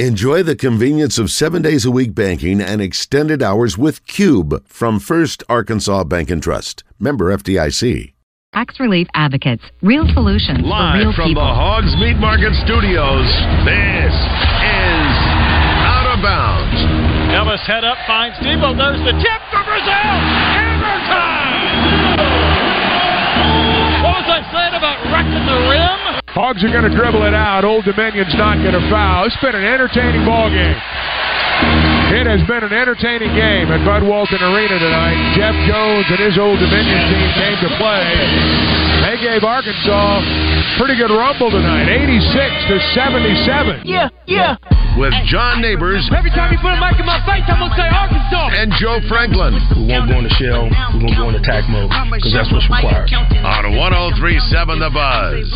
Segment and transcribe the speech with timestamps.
[0.00, 4.98] Enjoy the convenience of seven days a week banking and extended hours with Cube from
[4.98, 6.82] First Arkansas Bank and Trust.
[6.98, 8.12] Member FDIC.
[8.52, 9.62] Tax Relief Advocates.
[9.82, 11.46] Real solutions Live for real from people.
[11.46, 13.22] the Hogs Meat Market Studios,
[13.62, 15.14] this is
[15.86, 16.74] Out of Bounds.
[17.30, 18.74] Ellis head up, finds Devo.
[18.74, 20.18] There's the tip for Brazile.
[20.58, 22.18] Hammer time!
[24.02, 26.18] What was I saying about wrecking the rim?
[26.34, 27.64] Hogs are going to dribble it out.
[27.64, 29.24] Old Dominion's not going to foul.
[29.24, 32.03] It's been an entertaining ball game.
[32.14, 35.18] It has been an entertaining game at Bud Walton Arena tonight.
[35.34, 38.06] Jeff Jones and his Old Dominion team came to play.
[39.02, 40.22] They gave Arkansas
[40.78, 43.82] pretty good rumble tonight, 86 to 77.
[43.82, 44.54] Yeah, yeah.
[44.94, 47.90] With John Neighbors Every time you put a mic in my face, I'm gonna say
[47.90, 48.62] Arkansas.
[48.62, 50.70] and Joe Franklin We won't go in the shell.
[50.94, 53.10] We're going to go in attack mode because that's what's required.
[53.10, 55.50] on 1037 The Buzz.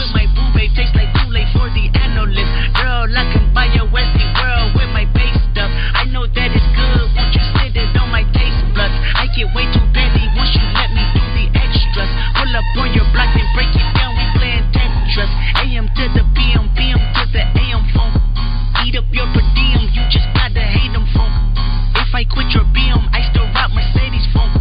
[5.59, 7.11] Girl, I know that it's good.
[7.19, 8.95] Won't you sit it on my taste buds?
[9.19, 12.06] I get way too petty once you let me do the extras.
[12.39, 14.15] Pull up on your block and break it down.
[14.15, 15.27] We playing Tetris.
[15.59, 18.15] AM to the PM, PM to the AM phone.
[18.87, 19.91] Eat up your per diem.
[19.91, 21.34] You just gotta hate them phone.
[22.06, 24.55] If I quit your BM, I still rock Mercedes phone.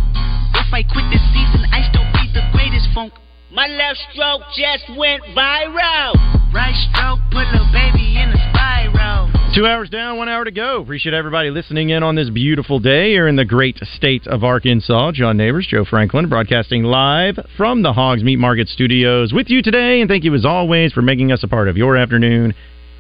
[0.58, 3.14] If I quit this season, I still be the greatest funk.
[3.50, 6.14] My left stroke just went viral.
[6.54, 9.32] Right stroke put a baby in a spiral.
[9.56, 10.82] Two hours down, one hour to go.
[10.82, 15.14] Appreciate everybody listening in on this beautiful day here in the great state of Arkansas.
[15.14, 20.02] John Neighbors, Joe Franklin, broadcasting live from the Hogs Meat Market Studios with you today.
[20.02, 22.54] And thank you as always for making us a part of your afternoon.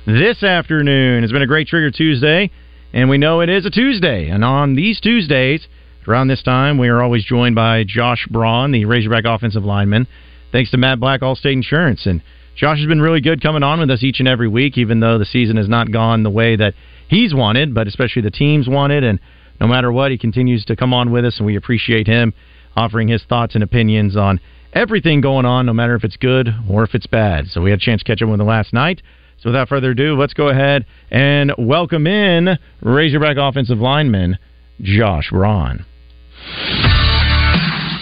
[0.06, 2.52] This afternoon has been a great Trigger Tuesday,
[2.94, 4.30] and we know it is a Tuesday.
[4.30, 5.68] And on these Tuesdays,
[6.08, 10.08] around this time, we are always joined by Josh Braun, the Razorback offensive lineman.
[10.52, 12.06] Thanks to Matt Black, Allstate Insurance.
[12.06, 12.22] And
[12.56, 15.18] Josh has been really good coming on with us each and every week, even though
[15.18, 16.74] the season has not gone the way that
[17.08, 19.04] he's wanted, but especially the teams wanted.
[19.04, 19.20] And
[19.60, 22.34] no matter what, he continues to come on with us, and we appreciate him
[22.76, 24.40] offering his thoughts and opinions on
[24.74, 27.48] everything going on, no matter if it's good or if it's bad.
[27.48, 29.02] So we had a chance to catch up with him last night.
[29.40, 34.38] So without further ado, let's go ahead and welcome in Razorback offensive lineman
[34.82, 35.86] Josh Braun.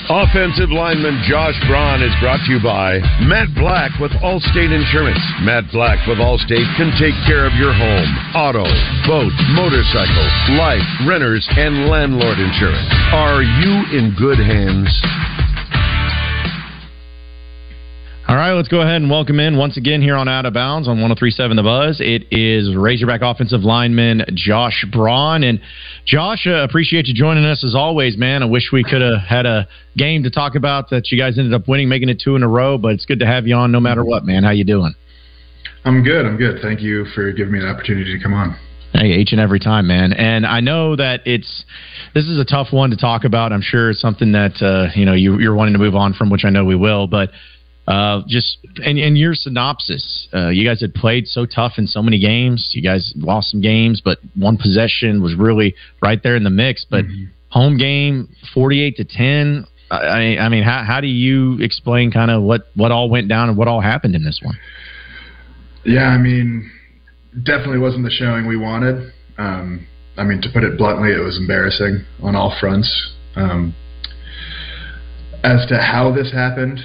[0.05, 5.17] Offensive lineman Josh Braun is brought to you by Matt Black with Allstate Insurance.
[5.41, 8.69] Matt Black with Allstate can take care of your home, auto,
[9.09, 10.29] boat, motorcycle,
[10.61, 12.85] life, renters, and landlord insurance.
[13.17, 14.93] Are you in good hands?
[18.27, 20.87] All right, let's go ahead and welcome in once again here on Out of Bounds
[20.87, 22.01] on 1037 The Buzz.
[22.01, 25.43] It is Razorback offensive lineman Josh Braun.
[25.43, 25.61] And
[26.07, 28.41] Josh, uh, appreciate you joining us as always, man.
[28.41, 31.53] I wish we could have had a game to talk about that you guys ended
[31.53, 33.71] up winning, making it two in a row, but it's good to have you on
[33.71, 34.43] no matter what, man.
[34.43, 34.95] How you doing?
[35.83, 36.25] I'm good.
[36.25, 36.63] I'm good.
[36.63, 38.57] Thank you for giving me the opportunity to come on.
[38.93, 40.13] Hey, each and every time, man.
[40.13, 41.63] And I know that it's
[42.15, 43.53] this is a tough one to talk about.
[43.53, 46.31] I'm sure it's something that uh, you know you, you're wanting to move on from,
[46.31, 47.05] which I know we will.
[47.05, 47.29] But
[47.87, 52.01] uh, just in, in your synopsis, uh, you guys had played so tough in so
[52.01, 52.71] many games.
[52.73, 56.85] You guys lost some games, but one possession was really right there in the mix.
[56.89, 57.05] But
[57.49, 59.65] home game, 48 to 10.
[59.91, 63.49] I, I mean, how, how do you explain kind of what, what all went down
[63.49, 64.57] and what all happened in this one?
[65.85, 66.71] Yeah, I mean,
[67.43, 69.13] definitely wasn't the showing we wanted.
[69.37, 69.85] Um,
[70.17, 73.13] I mean, to put it bluntly, it was embarrassing on all fronts.
[73.35, 73.75] Um,
[75.43, 76.79] as to how this happened,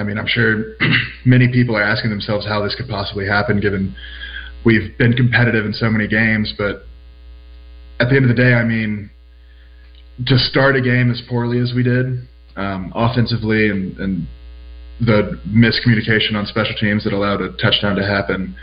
[0.00, 0.76] I mean, I'm sure
[1.26, 3.94] many people are asking themselves how this could possibly happen, given
[4.64, 6.54] we've been competitive in so many games.
[6.56, 6.86] But
[8.00, 9.10] at the end of the day, I mean,
[10.26, 14.26] to start a game as poorly as we did, um, offensively, and, and
[15.00, 18.56] the miscommunication on special teams that allowed a touchdown to happen,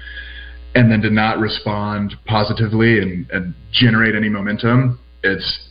[0.73, 5.69] and then to not respond positively and, and generate any momentum, it's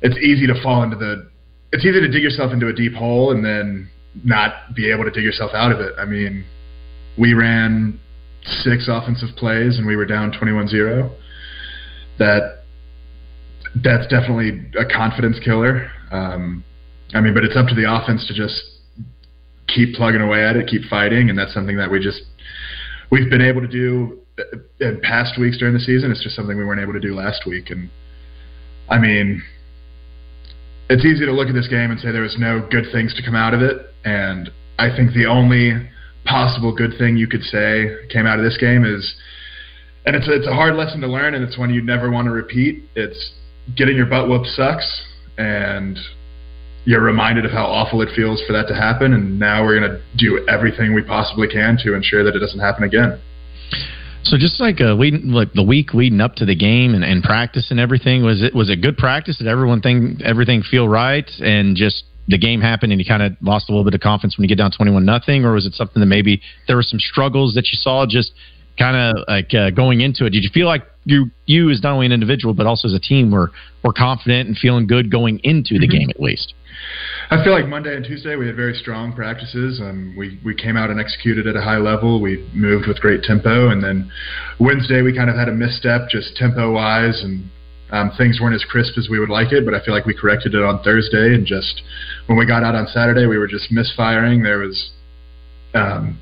[0.00, 1.30] it's easy to fall into the
[1.72, 3.90] it's easy to dig yourself into a deep hole and then
[4.22, 5.92] not be able to dig yourself out of it.
[5.98, 6.44] I mean,
[7.18, 7.98] we ran
[8.62, 11.14] six offensive plays and we were down 21-0.
[12.18, 12.64] That
[13.82, 15.90] that's definitely a confidence killer.
[16.12, 16.62] Um,
[17.12, 18.62] I mean, but it's up to the offense to just
[19.66, 22.22] keep plugging away at it, keep fighting, and that's something that we just
[23.10, 24.20] we've been able to do
[24.80, 26.10] in past weeks during the season.
[26.10, 27.70] It's just something we weren't able to do last week.
[27.70, 27.90] And
[28.88, 29.42] I mean,
[30.94, 33.22] it's easy to look at this game and say there was no good things to
[33.22, 33.92] come out of it.
[34.04, 34.48] And
[34.78, 35.90] I think the only
[36.24, 39.02] possible good thing you could say came out of this game is,
[40.06, 42.26] and it's a, it's a hard lesson to learn, and it's one you never want
[42.26, 42.84] to repeat.
[42.94, 43.32] It's
[43.76, 44.86] getting your butt whooped sucks,
[45.36, 45.98] and
[46.84, 49.14] you're reminded of how awful it feels for that to happen.
[49.14, 52.60] And now we're going to do everything we possibly can to ensure that it doesn't
[52.60, 53.20] happen again.
[54.24, 57.22] So just like uh, leading, like the week leading up to the game and, and
[57.22, 59.36] practice and everything, was it was it good practice?
[59.36, 61.28] Did everyone think everything feel right?
[61.40, 64.38] And just the game happened and you kind of lost a little bit of confidence
[64.38, 66.82] when you get down twenty one nothing, or was it something that maybe there were
[66.82, 68.32] some struggles that you saw just
[68.78, 70.30] kind of like uh, going into it?
[70.30, 73.00] Did you feel like you you as not only an individual but also as a
[73.00, 73.50] team were
[73.82, 75.98] were confident and feeling good going into the mm-hmm.
[75.98, 76.54] game at least?
[77.30, 79.80] I feel like Monday and Tuesday we had very strong practices.
[79.80, 82.20] Um, we we came out and executed at a high level.
[82.20, 84.10] We moved with great tempo, and then
[84.60, 87.48] Wednesday we kind of had a misstep, just tempo wise, and
[87.90, 89.64] um, things weren't as crisp as we would like it.
[89.64, 91.82] But I feel like we corrected it on Thursday, and just
[92.26, 94.42] when we got out on Saturday, we were just misfiring.
[94.42, 94.90] There was
[95.74, 96.20] um,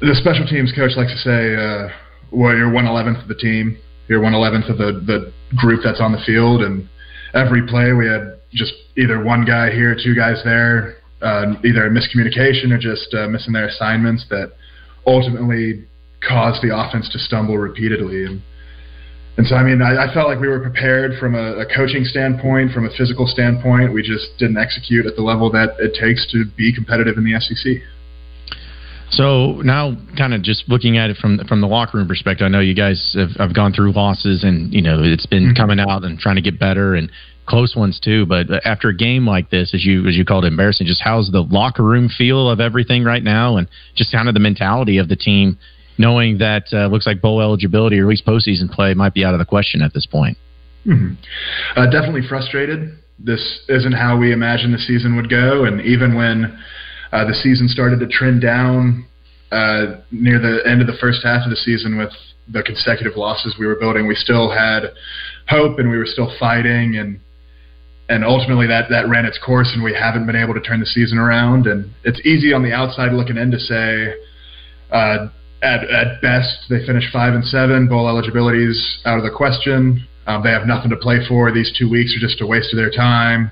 [0.00, 1.88] the special teams coach likes to say, uh,
[2.30, 3.78] "Well, you're one eleventh of the team.
[4.08, 6.88] You're one eleventh of the the group that's on the field." And
[7.34, 11.90] every play we had just either one guy here, two guys there, uh, either a
[11.90, 14.52] miscommunication or just uh, missing their assignments that
[15.06, 15.84] ultimately
[16.26, 18.24] caused the offense to stumble repeatedly.
[18.24, 18.42] And,
[19.36, 22.04] and so, I mean, I, I felt like we were prepared from a, a coaching
[22.04, 23.92] standpoint, from a physical standpoint.
[23.92, 27.40] We just didn't execute at the level that it takes to be competitive in the
[27.40, 27.82] SEC.
[29.12, 32.48] So now, kind of just looking at it from from the locker room perspective, I
[32.48, 35.56] know you guys have, have gone through losses, and you know it's been mm-hmm.
[35.56, 37.10] coming out and trying to get better, and
[37.46, 38.26] close ones too.
[38.26, 41.30] But after a game like this, as you as you called it, embarrassing, just how's
[41.30, 45.08] the locker room feel of everything right now, and just kind of the mentality of
[45.08, 45.58] the team,
[45.98, 49.34] knowing that uh, looks like bowl eligibility or at least postseason play might be out
[49.34, 50.36] of the question at this point.
[50.86, 51.14] Mm-hmm.
[51.76, 52.98] Uh, definitely frustrated.
[53.18, 56.58] This isn't how we imagined the season would go, and even when
[57.12, 59.06] uh, the season started to trend down
[59.52, 62.10] uh, near the end of the first half of the season with
[62.48, 64.84] the consecutive losses we were building, we still had
[65.48, 67.20] hope and we were still fighting and
[68.08, 70.86] and ultimately that that ran its course and we haven't been able to turn the
[70.86, 71.66] season around.
[71.66, 74.14] And it's easy on the outside looking in to say
[74.90, 75.28] uh,
[75.62, 77.88] at, at best they finished five and seven.
[77.88, 80.06] Bowl eligibility is out of the question.
[80.26, 81.52] Um, they have nothing to play for.
[81.52, 83.50] These two weeks are just a waste of their time.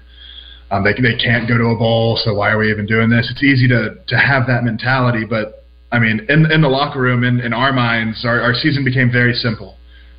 [0.70, 3.28] Um, they, they can't go to a bowl so why are we even doing this?
[3.30, 7.24] It's easy to to have that mentality but I mean in in the locker room
[7.24, 9.76] in, in our minds our, our season became very simple.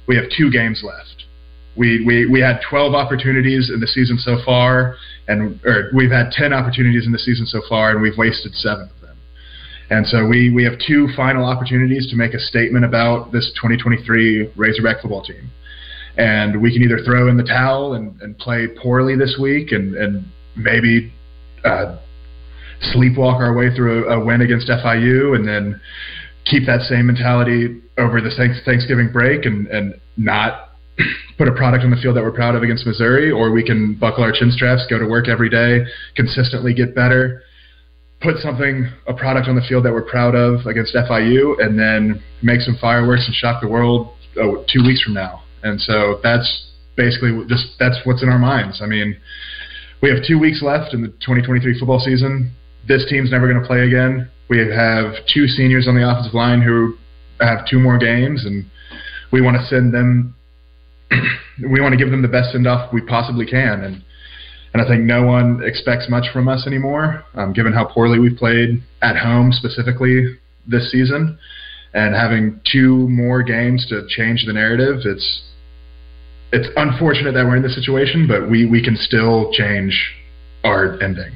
[0.07, 1.25] We have two games left
[1.75, 4.95] we, we, we had 12 opportunities in the season so far,
[5.27, 8.89] and or we've had 10 opportunities in the season so far, and we've wasted seven
[8.93, 9.17] of them.
[9.89, 14.53] And so we, we have two final opportunities to make a statement about this 2023
[14.55, 15.49] Razorback football team.
[16.17, 19.95] And we can either throw in the towel and, and play poorly this week and,
[19.95, 20.25] and
[20.55, 21.13] maybe
[21.63, 21.97] uh,
[22.93, 25.79] sleepwalk our way through a, a win against FIU and then
[26.45, 28.31] keep that same mentality over the
[28.65, 30.70] Thanksgiving break and, and not
[31.37, 33.95] put a product on the field that we're proud of against Missouri, or we can
[33.95, 35.85] buckle our chin straps, go to work every day,
[36.15, 37.43] consistently get better,
[38.21, 42.21] put something, a product on the field that we're proud of against FIU, and then
[42.41, 45.41] make some fireworks and shock the world oh, two weeks from now.
[45.63, 48.81] And so that's basically just that's what's in our minds.
[48.83, 49.17] I mean,
[50.01, 52.51] we have two weeks left in the 2023 football season.
[52.87, 54.29] This team's never going to play again.
[54.49, 56.97] We have two seniors on the offensive line who
[57.39, 58.65] have two more games, and
[59.31, 60.35] we want to send them
[61.69, 64.03] we want to give them the best send off we possibly can, and
[64.73, 68.37] and I think no one expects much from us anymore, um, given how poorly we've
[68.37, 71.37] played at home specifically this season,
[71.93, 75.01] and having two more games to change the narrative.
[75.03, 75.43] It's
[76.53, 79.93] it's unfortunate that we're in this situation, but we we can still change
[80.63, 81.33] our ending.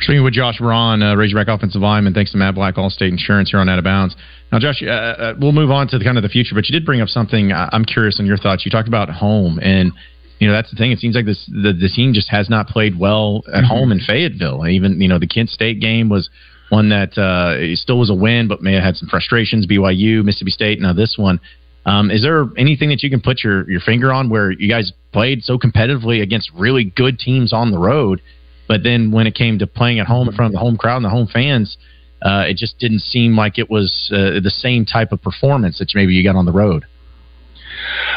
[0.00, 3.60] Speaking with Josh Braun, uh, Razorback offensive lineman, thanks to Matt Black, Allstate Insurance here
[3.60, 4.16] on Out of Bounds.
[4.50, 6.72] Now, Josh, uh, uh, we'll move on to the kind of the future, but you
[6.72, 7.52] did bring up something.
[7.52, 8.64] Uh, I'm curious on your thoughts.
[8.64, 9.92] You talked about home, and
[10.38, 10.90] you know that's the thing.
[10.90, 13.66] It seems like this the, the team just has not played well at mm-hmm.
[13.66, 14.66] home in Fayetteville.
[14.66, 16.30] Even you know the Kent State game was
[16.70, 19.66] one that uh, still was a win, but may have had some frustrations.
[19.66, 21.40] BYU, Mississippi State, now this one.
[21.84, 24.92] Um, is there anything that you can put your, your finger on where you guys
[25.12, 28.20] played so competitively against really good teams on the road?
[28.70, 30.98] But then when it came to playing at home in front of the home crowd
[30.98, 31.76] and the home fans,
[32.22, 35.90] uh, it just didn't seem like it was uh, the same type of performance that
[35.92, 36.84] maybe you got on the road.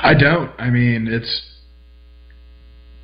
[0.03, 0.51] I don't.
[0.60, 1.41] I mean, it's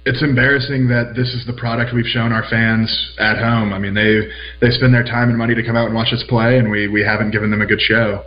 [0.06, 3.74] it's embarrassing that this is the product we've shown our fans at home.
[3.74, 4.30] I mean, they
[4.62, 6.88] they spend their time and money to come out and watch us play, and we
[6.88, 8.26] we haven't given them a good show.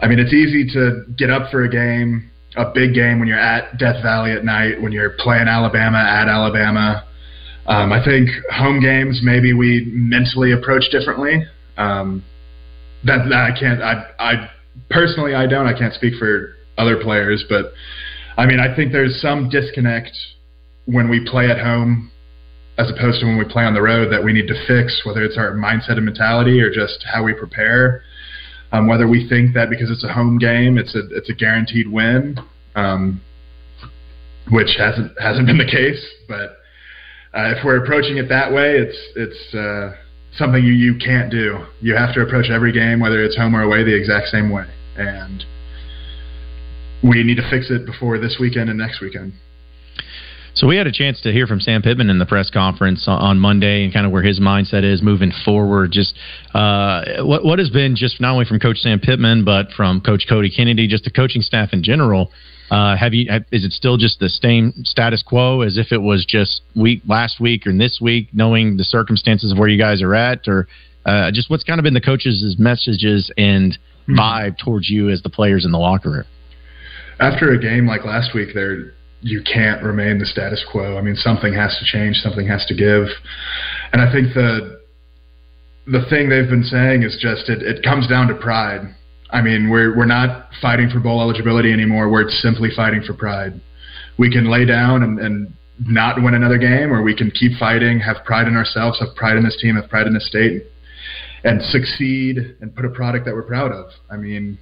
[0.00, 3.40] I mean, it's easy to get up for a game, a big game when you're
[3.40, 7.06] at Death Valley at night, when you're playing Alabama at Alabama.
[7.66, 11.44] Um, I think home games maybe we mentally approach differently.
[11.76, 12.24] Um,
[13.04, 13.82] that, that I can't.
[13.82, 14.50] I, I
[14.90, 15.66] personally I don't.
[15.66, 17.72] I can't speak for other players, but
[18.36, 20.12] I mean I think there's some disconnect
[20.86, 22.10] when we play at home
[22.76, 25.22] as opposed to when we play on the road that we need to fix, whether
[25.22, 28.02] it's our mindset and mentality or just how we prepare.
[28.72, 31.88] Um, whether we think that because it's a home game, it's a it's a guaranteed
[31.88, 32.36] win,
[32.74, 33.20] um,
[34.50, 36.04] which hasn't hasn't been the case.
[36.28, 36.58] But
[37.34, 39.96] uh, if we're approaching it that way, it's it's uh,
[40.36, 41.66] something you you can't do.
[41.80, 44.66] You have to approach every game, whether it's home or away, the exact same way,
[44.96, 45.44] and
[47.02, 49.32] we need to fix it before this weekend and next weekend.
[50.54, 53.40] So we had a chance to hear from Sam Pittman in the press conference on
[53.40, 55.90] Monday, and kind of where his mindset is moving forward.
[55.90, 56.14] Just
[56.54, 60.26] uh, what what has been just not only from Coach Sam Pittman, but from Coach
[60.28, 62.30] Cody Kennedy, just the coaching staff in general.
[62.70, 63.30] Uh, have you?
[63.30, 67.02] Have, is it still just the same status quo as if it was just week
[67.06, 70.66] last week or this week, knowing the circumstances of where you guys are at, or
[71.04, 73.72] uh, just what's kind of been the coaches' messages and
[74.08, 74.18] mm-hmm.
[74.18, 76.24] vibe towards you as the players in the locker room?
[77.20, 80.98] After a game like last week, there you can't remain the status quo.
[80.98, 83.08] I mean, something has to change, something has to give.
[83.92, 84.80] And I think the
[85.86, 88.94] the thing they've been saying is just it, it comes down to pride.
[89.34, 92.08] I mean, we're we're not fighting for bowl eligibility anymore.
[92.08, 93.60] We're simply fighting for pride.
[94.16, 97.98] We can lay down and, and not win another game, or we can keep fighting,
[97.98, 100.62] have pride in ourselves, have pride in this team, have pride in this state,
[101.42, 103.86] and succeed and put a product that we're proud of.
[104.08, 104.56] I mean,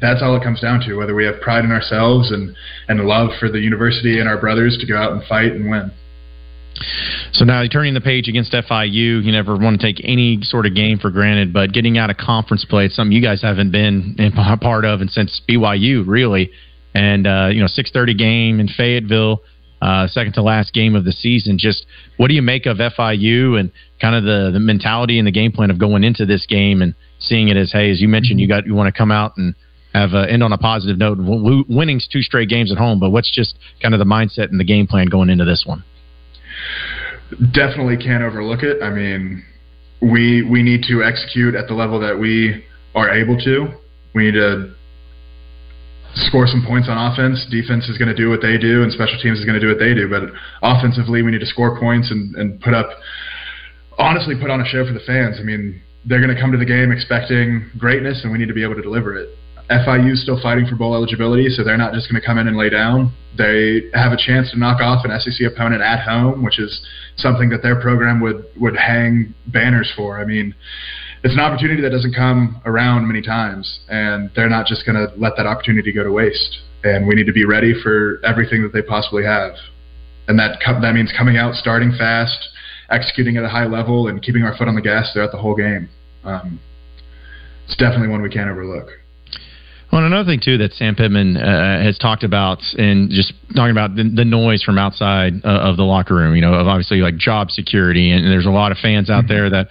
[0.00, 0.94] that's all it comes down to.
[0.94, 2.54] Whether we have pride in ourselves and
[2.86, 5.90] and love for the university and our brothers to go out and fight and win.
[7.32, 10.74] So now turning the page against FIU, you never want to take any sort of
[10.74, 14.16] game for granted, but getting out of conference play, it's something you guys haven't been
[14.36, 16.50] a part of and since BYU really.
[16.94, 19.42] And uh, you know, six thirty game in Fayetteville,
[19.80, 21.58] uh, second to last game of the season.
[21.58, 23.70] Just what do you make of FIU and
[24.00, 26.94] kind of the the mentality and the game plan of going into this game and
[27.18, 29.54] seeing it as hey, as you mentioned, you got you want to come out and
[29.94, 31.18] have uh, end on a positive note.
[31.68, 34.64] Winning's two straight games at home, but what's just kind of the mindset and the
[34.64, 35.84] game plan going into this one?
[37.52, 38.82] Definitely can't overlook it.
[38.82, 39.44] I mean,
[40.00, 43.68] we we need to execute at the level that we are able to.
[44.14, 44.74] We need to
[46.14, 47.46] score some points on offense.
[47.50, 49.68] Defense is going to do what they do, and special teams is going to do
[49.68, 50.08] what they do.
[50.08, 50.32] But
[50.62, 52.88] offensively, we need to score points and, and put up,
[53.98, 55.36] honestly, put on a show for the fans.
[55.38, 58.54] I mean, they're going to come to the game expecting greatness, and we need to
[58.54, 59.28] be able to deliver it.
[59.70, 62.56] FIU still fighting for bowl eligibility, so they're not just going to come in and
[62.56, 63.12] lay down.
[63.36, 66.80] They have a chance to knock off an SEC opponent at home, which is
[67.16, 70.18] something that their program would would hang banners for.
[70.18, 70.54] I mean,
[71.22, 75.12] it's an opportunity that doesn't come around many times, and they're not just going to
[75.16, 76.58] let that opportunity go to waste.
[76.84, 79.52] And we need to be ready for everything that they possibly have,
[80.28, 82.48] and that that means coming out, starting fast,
[82.88, 85.56] executing at a high level, and keeping our foot on the gas throughout the whole
[85.56, 85.90] game.
[86.24, 86.60] Um,
[87.66, 88.88] it's definitely one we can't overlook.
[89.90, 93.96] Well, another thing too that Sam Pittman uh, has talked about, and just talking about
[93.96, 96.34] the, the noise from outside uh, of the locker room.
[96.34, 99.32] You know, of obviously like job security, and there's a lot of fans out mm-hmm.
[99.32, 99.68] there that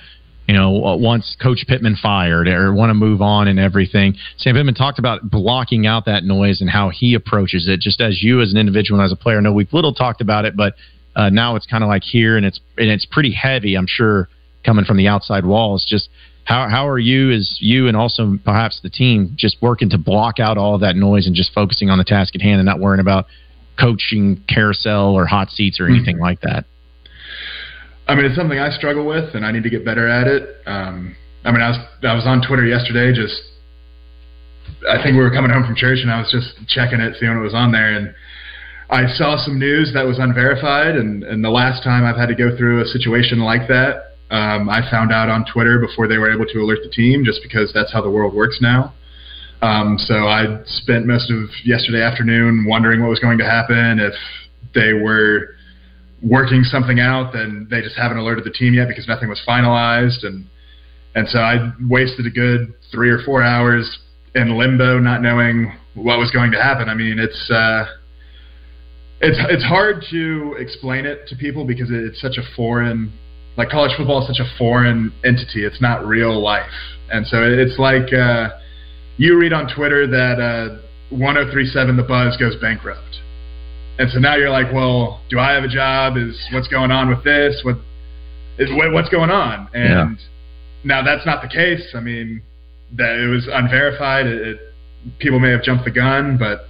[0.48, 4.16] you know wants Coach Pittman fired or want to move on and everything.
[4.38, 7.80] Sam Pittman talked about blocking out that noise and how he approaches it.
[7.80, 10.46] Just as you, as an individual and as a player, know we've little talked about
[10.46, 10.74] it, but
[11.16, 13.76] uh, now it's kind of like here, and it's and it's pretty heavy.
[13.76, 14.30] I'm sure
[14.66, 16.10] coming from the outside walls, just
[16.48, 20.40] how how are you as you and also perhaps the team just working to block
[20.40, 22.80] out all of that noise and just focusing on the task at hand and not
[22.80, 23.26] worrying about
[23.78, 26.24] coaching carousel or hot seats or anything mm-hmm.
[26.24, 26.64] like that?
[28.08, 30.62] I mean, it's something I struggle with, and I need to get better at it.
[30.66, 33.36] Um, I mean, I was I was on Twitter yesterday, just
[34.90, 37.36] I think we were coming home from church, and I was just checking it, seeing
[37.36, 38.16] what was on there, and
[38.90, 40.96] I saw some news that was unverified.
[40.96, 44.70] And, and the last time I've had to go through a situation like that, um,
[44.70, 47.72] I found out on Twitter before they were able to alert the team, just because
[47.74, 48.94] that's how the world works now.
[49.62, 54.14] Um, so I spent most of yesterday afternoon wondering what was going to happen if
[54.76, 55.56] they were
[56.22, 60.26] working something out, then they just haven't alerted the team yet because nothing was finalized,
[60.26, 60.46] and
[61.16, 64.00] and so I wasted a good three or four hours
[64.36, 66.90] in limbo, not knowing what was going to happen.
[66.90, 67.86] I mean, it's uh,
[69.22, 73.12] it's it's hard to explain it to people because it's such a foreign
[73.58, 75.66] like college football is such a foreign entity.
[75.66, 76.72] It's not real life,
[77.12, 78.50] and so it's like uh,
[79.18, 80.78] you read on Twitter that uh,
[81.10, 83.20] 1037 The Buzz goes bankrupt,
[84.00, 86.18] and so now you're like, well, do I have a job?
[86.18, 87.62] Is what's going on with this?
[87.64, 87.78] What
[88.60, 89.70] is what's going on?
[89.74, 90.26] And yeah.
[90.84, 91.94] now that's not the case.
[91.96, 92.44] I mean,
[92.96, 94.28] that it was unverified.
[94.28, 94.60] It, it,
[95.20, 96.68] people may have jumped the gun, but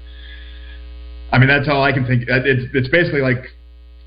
[1.32, 2.24] I mean, that's all I can think.
[2.27, 3.44] It's, it's basically like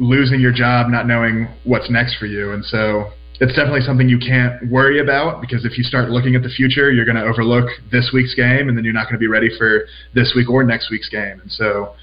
[0.01, 2.53] losing your job, not knowing what's next for you.
[2.53, 6.43] And so it's definitely something you can't worry about because if you start looking at
[6.43, 9.21] the future, you're going to overlook this week's game and then you're not going to
[9.21, 11.39] be ready for this week or next week's game.
[11.41, 11.95] And so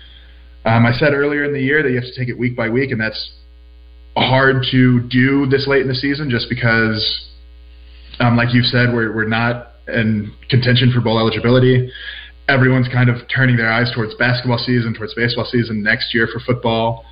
[0.64, 2.70] um, I said earlier in the year that you have to take it week by
[2.70, 3.34] week, and that's
[4.16, 7.30] hard to do this late in the season just because,
[8.20, 11.92] um, like you said, we're, we're not in contention for bowl eligibility.
[12.48, 16.40] Everyone's kind of turning their eyes towards basketball season, towards baseball season next year for
[16.40, 17.06] football,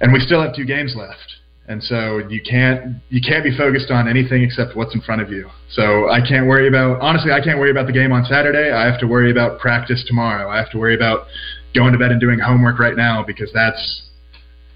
[0.00, 1.36] and we still have two games left.
[1.68, 5.30] And so you can't you can't be focused on anything except what's in front of
[5.30, 5.48] you.
[5.70, 8.72] So I can't worry about honestly I can't worry about the game on Saturday.
[8.72, 10.50] I have to worry about practice tomorrow.
[10.50, 11.26] I have to worry about
[11.74, 14.08] going to bed and doing homework right now because that's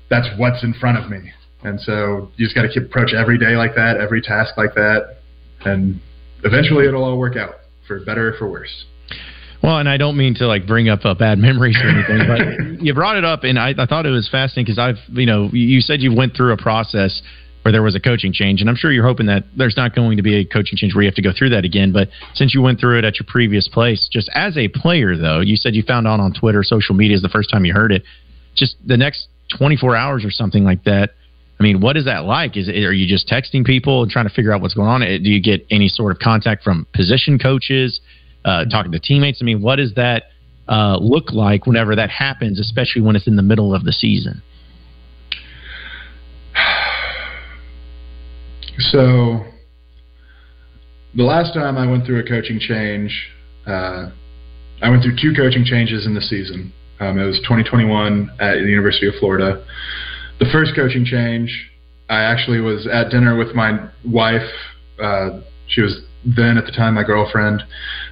[0.08, 1.32] that's what's in front of me.
[1.64, 4.74] And so you just got to keep approach every day like that, every task like
[4.74, 5.16] that,
[5.64, 6.00] and
[6.44, 7.56] eventually it'll all work out
[7.88, 8.84] for better or for worse.
[9.64, 12.84] Well, and I don't mean to like bring up uh, bad memories or anything, but
[12.84, 15.48] you brought it up, and I, I thought it was fascinating because I've, you know,
[15.54, 17.22] you said you went through a process
[17.62, 20.18] where there was a coaching change, and I'm sure you're hoping that there's not going
[20.18, 21.94] to be a coaching change where you have to go through that again.
[21.94, 25.40] But since you went through it at your previous place, just as a player, though,
[25.40, 27.90] you said you found out on Twitter, social media is the first time you heard
[27.90, 28.02] it.
[28.54, 31.12] Just the next 24 hours or something like that.
[31.58, 32.58] I mean, what is that like?
[32.58, 35.00] Is it, are you just texting people and trying to figure out what's going on?
[35.00, 38.02] Do you get any sort of contact from position coaches?
[38.44, 39.38] Uh, talking to teammates?
[39.40, 40.24] I mean, what does that
[40.68, 44.42] uh, look like whenever that happens, especially when it's in the middle of the season?
[48.76, 49.44] So,
[51.14, 53.30] the last time I went through a coaching change,
[53.68, 54.10] uh,
[54.82, 56.72] I went through two coaching changes in the season.
[56.98, 59.64] Um, it was 2021 at the University of Florida.
[60.40, 61.70] The first coaching change,
[62.08, 64.50] I actually was at dinner with my wife.
[65.00, 67.62] Uh, she was then at the time my girlfriend.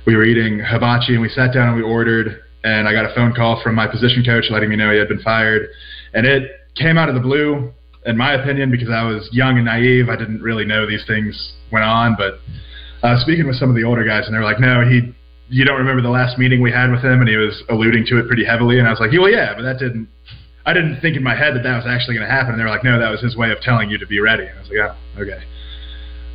[0.07, 2.42] We were eating hibachi and we sat down and we ordered.
[2.64, 5.09] And I got a phone call from my position coach letting me know he had
[5.09, 5.69] been fired.
[6.14, 7.73] And it came out of the blue,
[8.07, 10.09] in my opinion, because I was young and naive.
[10.09, 12.16] I didn't really know these things went on.
[12.16, 12.38] But
[13.07, 15.14] uh, speaking with some of the older guys, and they were like, "No, he."
[15.49, 18.19] You don't remember the last meeting we had with him, and he was alluding to
[18.19, 18.78] it pretty heavily.
[18.78, 20.09] And I was like, "Well, yeah, but that didn't
[20.64, 22.52] I didn't think in my head that that was actually going to happen.
[22.52, 24.47] And they were like, no, that was his way of telling you to be ready.
[24.47, 25.42] And I was like, oh, okay.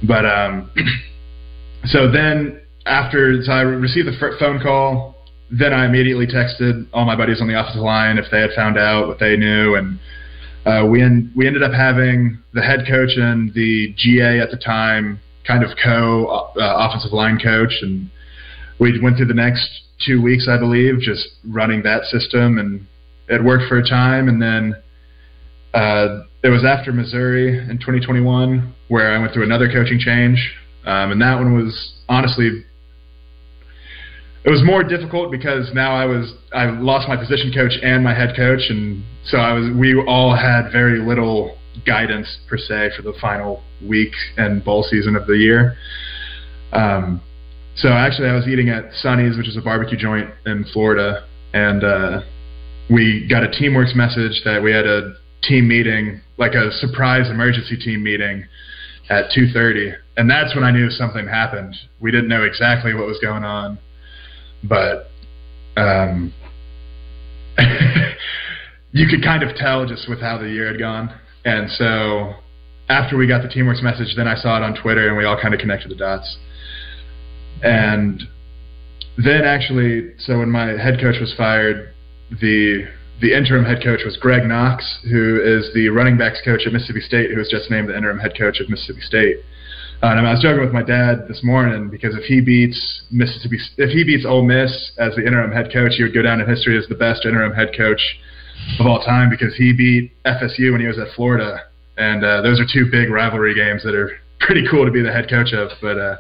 [0.04, 0.72] But um,
[1.90, 5.16] so then after I received the phone call,
[5.52, 8.78] then I immediately texted all my buddies on the offensive line if they had found
[8.78, 10.00] out what they knew, and
[10.66, 14.58] uh, we en- we ended up having the head coach and the GA at the
[14.58, 18.10] time kind of co uh, offensive line coach, and
[18.80, 19.70] we went through the next
[20.06, 22.86] two weeks, I believe, just running that system, and
[23.30, 24.76] it worked for a time, and then.
[25.74, 30.56] Uh, it was after Missouri in 2021 where I went through another coaching change
[30.88, 32.64] um, and that one was honestly
[34.48, 38.14] it was more difficult because now I was I lost my position coach and my
[38.14, 43.02] head coach, and so I was we all had very little guidance per se for
[43.02, 45.76] the final week and bowl season of the year.
[46.72, 47.22] Um,
[47.76, 51.84] so actually, I was eating at Sonny's, which is a barbecue joint in Florida, and
[51.84, 52.22] uh,
[52.90, 57.76] we got a Teamworks message that we had a team meeting, like a surprise emergency
[57.76, 58.46] team meeting
[59.10, 61.76] at 2:30, and that's when I knew something happened.
[62.00, 63.80] We didn't know exactly what was going on,
[64.64, 65.10] but
[65.78, 66.34] um,
[68.92, 71.14] you could kind of tell just with how the year had gone.
[71.46, 72.34] And so
[72.90, 75.40] after we got the Teamworks message, then I saw it on Twitter, and we all
[75.40, 76.38] kind of connected the dots.
[77.64, 78.22] And
[79.18, 81.94] then actually, so when my head coach was fired,
[82.30, 82.88] the
[83.20, 87.02] the interim head coach was Greg Knox, who is the running backs coach at Mississippi
[87.02, 89.38] State, who was just named the interim head coach of Mississippi State.
[90.04, 93.58] Uh, and I was joking with my dad this morning because if he beats Mississippi,
[93.78, 96.48] if he beats Ole Miss as the interim head coach, he would go down in
[96.48, 98.02] history as the best interim head coach
[98.80, 101.62] of all time because he beat FSU when he was at Florida,
[101.98, 105.12] and uh, those are two big rivalry games that are pretty cool to be the
[105.12, 105.70] head coach of.
[105.82, 106.18] But uh,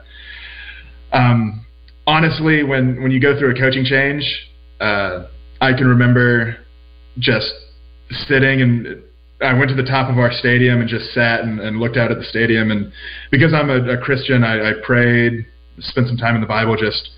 [1.13, 1.63] um,
[2.07, 4.23] honestly, when when you go through a coaching change,
[4.79, 5.27] uh,
[5.61, 6.57] I can remember
[7.19, 7.51] just
[8.27, 9.03] sitting and
[9.39, 12.11] I went to the top of our stadium and just sat and, and looked out
[12.11, 12.71] at the stadium.
[12.71, 12.91] And
[13.29, 15.45] because I'm a, a Christian, I, I prayed,
[15.79, 16.75] spent some time in the Bible.
[16.75, 17.11] Just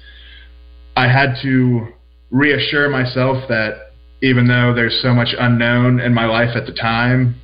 [0.97, 1.87] I had to
[2.29, 7.35] reassure myself that even though there's so much unknown in my life at the time,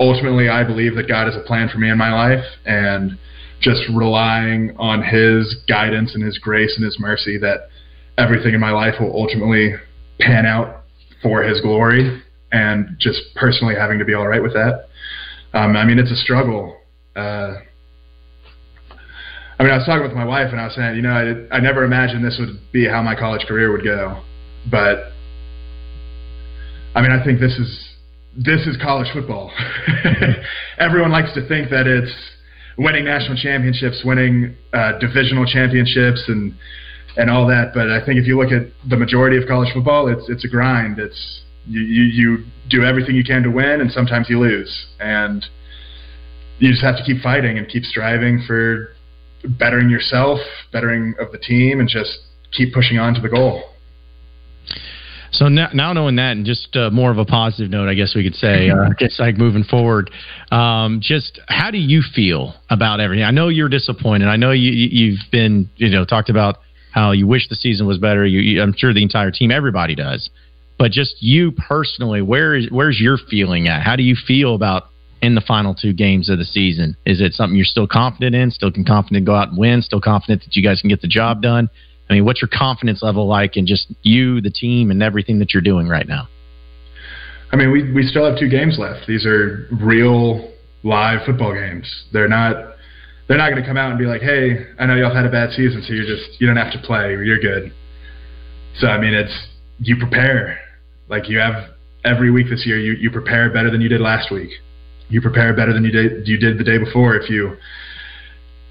[0.00, 3.16] ultimately I believe that God has a plan for me in my life, and
[3.60, 7.68] just relying on His guidance and His grace and His mercy that
[8.18, 9.74] everything in my life will ultimately
[10.18, 10.75] pan out
[11.22, 14.86] for His glory and just personally having to be all right with that.
[15.52, 16.76] Um, I mean, it's a struggle.
[17.14, 17.54] Uh,
[19.58, 21.56] I mean, I was talking with my wife, and I was saying, you know, I,
[21.56, 24.22] I never imagined this would be how my college career would go,
[24.70, 25.12] but
[26.94, 27.88] I mean, I think this is
[28.36, 29.50] this is college football.
[30.78, 32.12] Everyone likes to think that it's
[32.76, 36.54] winning national championships, winning uh, divisional championships, and
[37.16, 37.72] and all that.
[37.74, 40.48] But I think if you look at the majority of college football, it's it's a
[40.48, 40.98] grind.
[40.98, 45.44] It's you, you, you do everything you can to win, and sometimes you lose, and
[46.58, 48.90] you just have to keep fighting and keep striving for
[49.44, 50.38] bettering yourself,
[50.72, 52.18] bettering of the team, and just
[52.52, 53.62] keep pushing on to the goal.
[55.32, 58.14] So now, now knowing that, and just uh, more of a positive note, I guess
[58.14, 60.10] we could say, uh, just like moving forward,
[60.50, 63.24] um, just how do you feel about everything?
[63.24, 64.28] I know you're disappointed.
[64.28, 66.58] I know you, you've been, you know, talked about
[66.96, 68.26] how you wish the season was better.
[68.26, 70.30] You, you, I'm sure the entire team, everybody does.
[70.78, 73.82] But just you personally, where is where's your feeling at?
[73.82, 74.88] How do you feel about
[75.22, 76.96] in the final two games of the season?
[77.04, 78.50] Is it something you're still confident in?
[78.50, 79.82] Still can confident go out and win?
[79.82, 81.68] Still confident that you guys can get the job done?
[82.08, 85.52] I mean, what's your confidence level like in just you, the team, and everything that
[85.52, 86.28] you're doing right now?
[87.52, 89.06] I mean, we we still have two games left.
[89.06, 90.50] These are real
[90.82, 92.04] live football games.
[92.12, 92.75] They're not
[93.28, 95.30] they're not going to come out and be like, "Hey, I know y'all had a
[95.30, 97.10] bad season, so you're just you don't have to play.
[97.10, 97.72] You're good."
[98.78, 99.34] So I mean, it's
[99.78, 100.58] you prepare
[101.08, 101.70] like you have
[102.04, 102.78] every week this year.
[102.78, 104.50] You you prepare better than you did last week.
[105.08, 107.16] You prepare better than you did you did the day before.
[107.16, 107.56] If you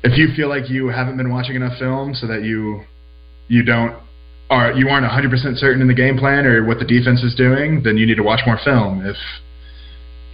[0.04, 2.84] if you feel like you haven't been watching enough film, so that you
[3.48, 3.96] you don't
[4.50, 7.82] are you aren't 100% certain in the game plan or what the defense is doing,
[7.84, 9.06] then you need to watch more film.
[9.06, 9.18] If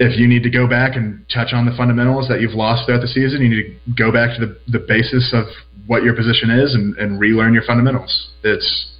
[0.01, 3.01] if you need to go back and touch on the fundamentals that you've lost throughout
[3.01, 5.45] the season, you need to go back to the, the basis of
[5.85, 8.31] what your position is and, and relearn your fundamentals.
[8.43, 8.97] It's,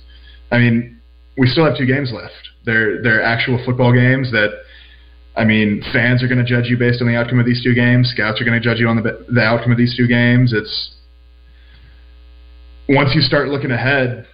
[0.51, 1.01] I mean,
[1.39, 2.37] we still have two games left.
[2.65, 4.61] They're they're actual football games that,
[5.35, 7.73] I mean, fans are going to judge you based on the outcome of these two
[7.73, 8.11] games.
[8.13, 10.53] Scouts are going to judge you on the the outcome of these two games.
[10.53, 10.95] It's
[12.87, 14.27] once you start looking ahead,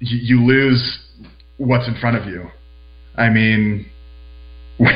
[0.00, 0.98] you, you lose
[1.56, 2.50] what's in front of you.
[3.16, 3.88] I mean,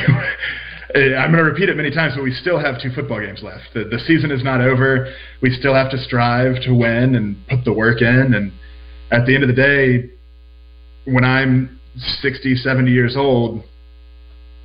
[0.94, 3.42] Uh, I'm going to repeat it many times, but we still have two football games
[3.42, 3.74] left.
[3.74, 5.12] The, the season is not over.
[5.42, 8.34] We still have to strive to win and put the work in.
[8.34, 8.52] And
[9.10, 10.10] at the end of the day,
[11.04, 11.80] when I'm
[12.22, 13.64] 60, 70 years old,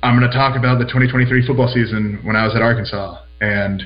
[0.02, 3.22] I'm going to talk about the 2023 football season when I was at Arkansas.
[3.40, 3.82] And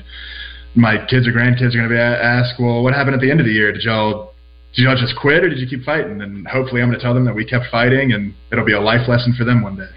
[0.75, 3.39] my kids or grandkids are going to be asked, well, what happened at the end
[3.39, 3.71] of the year?
[3.71, 4.33] Did y'all
[4.75, 6.21] did y'all just quit or did you keep fighting?
[6.21, 8.81] And hopefully, I'm going to tell them that we kept fighting, and it'll be a
[8.81, 9.89] life lesson for them one day.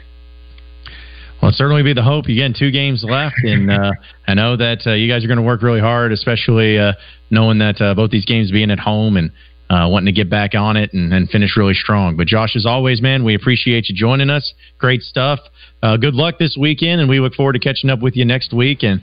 [1.41, 2.27] Well, certainly be the hope.
[2.27, 3.93] Again, two games left, and uh,
[4.27, 6.95] I know that uh, you guys are going to work really hard, especially uh,
[7.31, 9.31] knowing that uh, both these games being at home and
[9.71, 12.17] uh, wanting to get back on it and, and, finish really strong.
[12.17, 14.53] But Josh, as always, man, we appreciate you joining us.
[14.79, 15.39] Great stuff.
[15.83, 18.53] Uh, good luck this weekend, and we look forward to catching up with you next
[18.53, 19.01] week and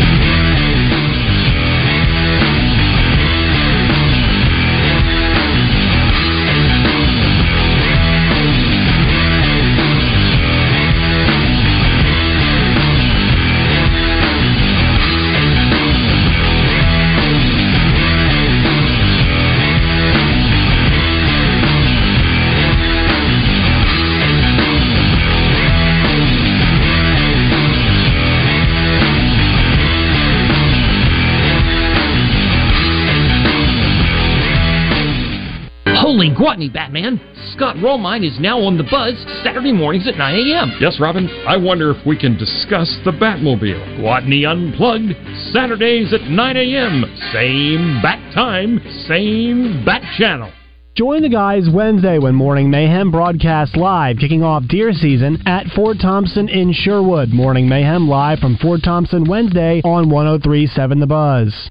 [36.34, 37.20] Gwatney, Batman.
[37.54, 39.14] Scott Romine is now on the buzz
[39.44, 40.72] Saturday mornings at 9 a.m.
[40.80, 41.28] Yes, Robin.
[41.46, 44.00] I wonder if we can discuss the Batmobile.
[44.00, 45.14] Gwatney Unplugged,
[45.52, 47.04] Saturdays at 9 a.m.
[47.32, 50.52] Same bat time, same bat channel.
[50.94, 55.96] Join the guys Wednesday when Morning Mayhem broadcasts live, kicking off deer season at Fort
[56.02, 57.30] Thompson in Sherwood.
[57.30, 61.70] Morning Mayhem live from Fort Thompson Wednesday on 1037 The Buzz.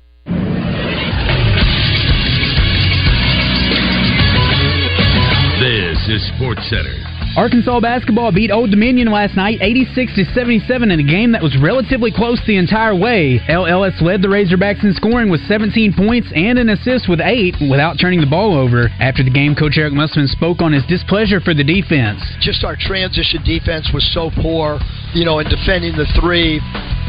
[6.36, 6.96] Sports Center.
[7.38, 11.56] Arkansas basketball beat Old Dominion last night 86 to 77 in a game that was
[11.64, 13.40] relatively close the entire way.
[13.48, 17.56] El Ellis led the Razorbacks in scoring with 17 points and an assist with 8
[17.72, 18.90] without turning the ball over.
[19.00, 22.20] After the game, coach Eric Musselman spoke on his displeasure for the defense.
[22.42, 24.80] Just our transition defense was so poor,
[25.14, 26.60] you know, in defending the 3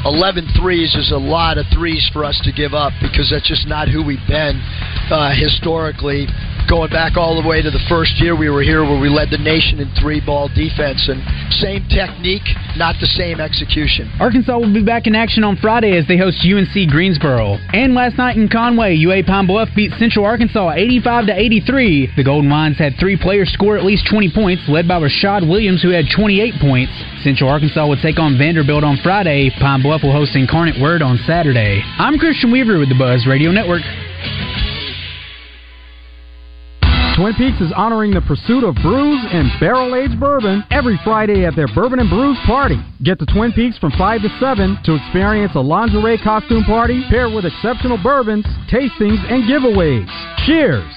[0.05, 3.69] 11 threes is a lot of threes for us to give up because that's just
[3.69, 4.59] not who we've been
[5.11, 6.27] uh, historically
[6.73, 9.29] going back all the way to the first year we were here where we led
[9.29, 11.21] the nation in three ball defense and
[11.61, 12.49] same technique,
[12.81, 14.09] not the same execution.
[14.17, 17.61] Arkansas will be back in action on Friday as they host UNC Greensboro.
[17.77, 22.17] And last night in Conway, UA Pine Bluff beat Central Arkansas 85 to 83.
[22.17, 25.83] The Golden Lions had three players score at least 20 points, led by Rashad Williams
[25.83, 26.93] who had 28 points.
[27.23, 29.53] Central Arkansas will take on Vanderbilt on Friday.
[29.61, 31.83] Pine Bluff will host Incarnate Word on Saturday.
[31.98, 33.83] I'm Christian Weaver with the Buzz Radio Network.
[37.14, 41.55] Twin Peaks is honoring the pursuit of brews and barrel aged bourbon every Friday at
[41.55, 42.81] their Bourbon and Brews party.
[43.05, 47.35] Get to Twin Peaks from 5 to 7 to experience a lingerie costume party paired
[47.35, 50.09] with exceptional bourbons, tastings, and giveaways.
[50.46, 50.88] Cheers!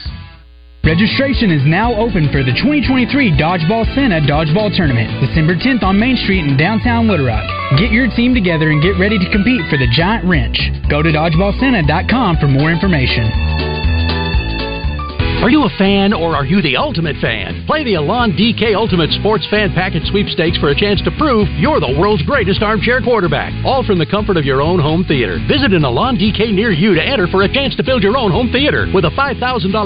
[0.85, 6.15] Registration is now open for the 2023 Dodgeball Santa Dodgeball Tournament, December 10th on Main
[6.15, 7.41] Street in downtown Little Rock.
[7.79, 10.61] Get your team together and get ready to compete for the giant wrench.
[10.87, 13.54] Go to dodgeballsanta.com for more information.
[15.45, 17.69] Are you a fan or are you the ultimate fan?
[17.69, 21.77] Play the Alon DK Ultimate Sports Fan Package Sweepstakes for a chance to prove you're
[21.77, 23.53] the world's greatest armchair quarterback.
[23.61, 25.37] All from the comfort of your own home theater.
[25.45, 28.33] Visit an Alon DK near you to enter for a chance to build your own
[28.33, 29.37] home theater with a $5,000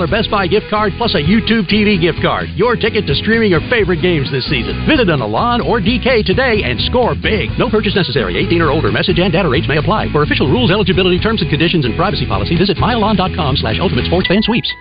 [0.07, 2.47] Best Buy gift card plus a YouTube TV gift card.
[2.55, 4.87] Your ticket to streaming your favorite games this season.
[4.87, 7.51] Visit an Alon or DK today and score big.
[7.59, 8.39] No purchase necessary.
[8.47, 8.95] 18 or older.
[8.95, 10.07] Message and data rates may apply.
[10.15, 14.31] For official rules, eligibility, terms and conditions, and privacy policy, visit myalon.com slash ultimate sports
[14.31, 14.71] fan sweeps.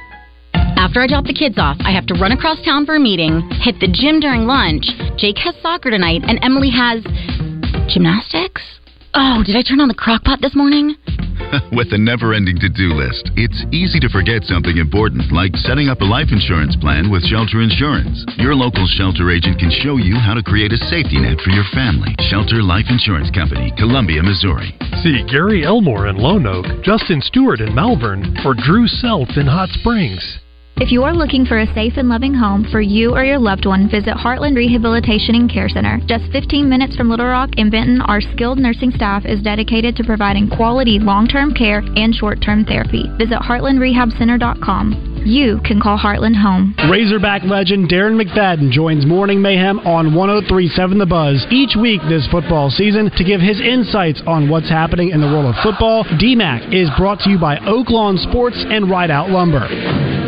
[0.78, 3.42] After I drop the kids off, I have to run across town for a meeting,
[3.66, 4.86] hit the gym during lunch.
[5.18, 7.02] Jake has soccer tonight, and Emily has
[7.90, 8.62] gymnastics.
[9.10, 10.94] Oh, did I turn on the crock pot this morning?
[11.74, 15.90] With a never ending to do list, it's easy to forget something important, like setting
[15.90, 18.22] up a life insurance plan with Shelter Insurance.
[18.38, 21.66] Your local shelter agent can show you how to create a safety net for your
[21.74, 22.14] family.
[22.30, 24.70] Shelter Life Insurance Company, Columbia, Missouri.
[25.02, 29.74] See Gary Elmore in Lone Oak, Justin Stewart in Malvern, or Drew Self in Hot
[29.82, 30.22] Springs.
[30.80, 33.66] If you are looking for a safe and loving home for you or your loved
[33.66, 35.98] one, visit Heartland Rehabilitation and Care Center.
[36.06, 40.04] Just 15 minutes from Little Rock and Benton, our skilled nursing staff is dedicated to
[40.04, 43.10] providing quality long-term care and short-term therapy.
[43.18, 45.24] Visit heartlandrehabcenter.com.
[45.26, 46.76] You can call Heartland home.
[46.88, 52.70] Razorback legend Darren McFadden joins Morning Mayhem on 1037 The Buzz each week this football
[52.70, 56.04] season to give his insights on what's happening in the world of football.
[56.04, 60.27] DMAC is brought to you by Oaklawn Sports and Rideout Lumber.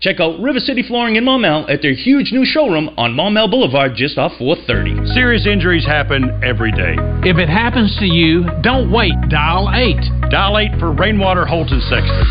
[0.00, 3.96] Check out River City Flooring in Maumelle at their huge new showroom on Maumelle Boulevard
[3.96, 5.12] just off 430.
[5.12, 6.94] Serious injuries happen every day.
[7.26, 9.14] If it happens to you, don't wait.
[9.28, 10.30] Dial 8.
[10.30, 12.24] Dial 8 for Rainwater Holton Sexton.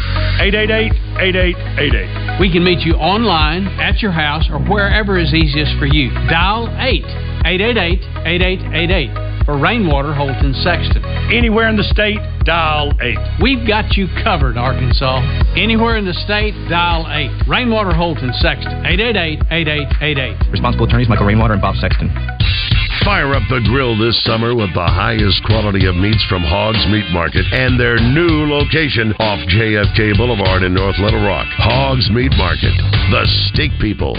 [1.19, 2.39] 888-8888.
[2.39, 6.09] We can meet you online, at your house, or wherever is easiest for you.
[6.29, 7.03] Dial 8.
[7.43, 10.99] 888-8888 for Rainwater Holton Sexton.
[11.31, 13.15] Anywhere in the state, dial 8.
[13.41, 15.23] We've got you covered, Arkansas.
[15.55, 17.47] Anywhere in the state, dial 8.
[17.47, 18.83] Rainwater Holton Sexton.
[18.83, 20.51] 888-8888.
[20.51, 22.11] Responsible attorneys Michael Rainwater and Bob Sexton.
[23.07, 27.07] Fire up the grill this summer with the highest quality of meats from Hogs Meat
[27.15, 31.47] Market and their new location off JFK Boulevard in North Little Rock.
[31.55, 32.75] Hogs Meat Market,
[33.15, 34.17] the steak people.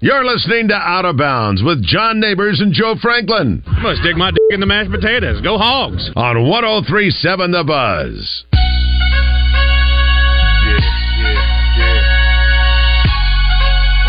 [0.00, 3.64] You're listening to Out of Bounds with John Neighbors and Joe Franklin.
[3.66, 5.40] I'm going to stick my dick in the mashed potatoes.
[5.40, 6.08] Go Hogs.
[6.14, 8.44] On 1037 The Buzz.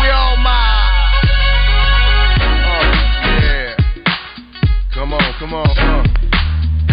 [0.00, 1.20] We all my.
[2.38, 2.82] Oh,
[3.42, 3.74] yeah.
[4.94, 5.76] Come on, come on.
[5.76, 6.04] Uh.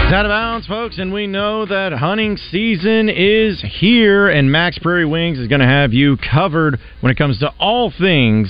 [0.08, 4.80] It's out of bounds, folks, and we know that hunting season is here, and Mack's
[4.80, 8.50] Prairie Wings is going to have you covered when it comes to all things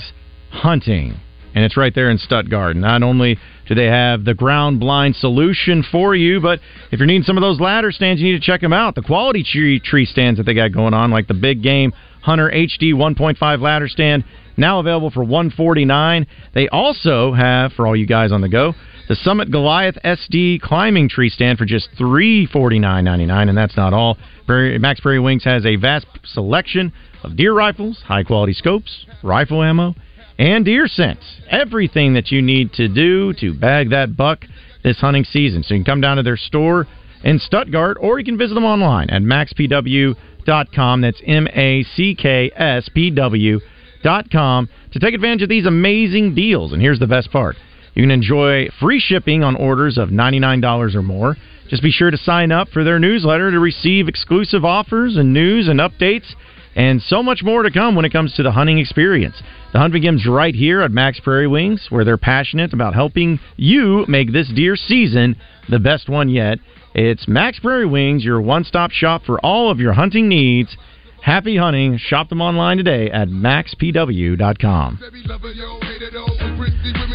[0.50, 1.20] hunting.
[1.54, 2.76] And it's right there in Stuttgart.
[2.76, 6.60] Not only do they have the ground blind solution for you, but
[6.92, 8.94] if you're needing some of those ladder stands, you need to check them out.
[8.94, 12.50] The quality tree, tree stands that they got going on, like the Big Game Hunter
[12.50, 14.24] HD 1.5 ladder stand,
[14.56, 18.74] now available for 149 They also have, for all you guys on the go,
[19.08, 24.18] the Summit Goliath SD climbing tree stand for just $349.99, and that's not all.
[24.46, 29.94] Mack's Prairie Wings has a vast selection of deer rifles, high quality scopes, rifle ammo,
[30.38, 31.18] and deer scent.
[31.50, 34.44] Everything that you need to do to bag that buck
[34.84, 35.62] this hunting season.
[35.62, 36.86] So you can come down to their store
[37.24, 41.00] in Stuttgart, or you can visit them online at mackspw.com.
[41.00, 43.60] That's M A C K S P W
[44.02, 46.72] dot com to take advantage of these amazing deals.
[46.72, 47.56] And here's the best part
[47.94, 51.36] you can enjoy free shipping on orders of $99 or more.
[51.68, 55.68] Just be sure to sign up for their newsletter to receive exclusive offers and news
[55.68, 56.32] and updates
[56.78, 59.34] and so much more to come when it comes to the hunting experience.
[59.72, 64.06] The hunt begins right here at Mack's Prairie Wings, where they're passionate about helping you
[64.08, 65.36] make this deer season
[65.68, 66.58] the best one yet.
[66.94, 70.74] It's Mack's Prairie Wings, your one stop shop for all of your hunting needs.
[71.20, 71.98] Happy hunting.
[71.98, 75.00] Shop them online today at mackspw.com.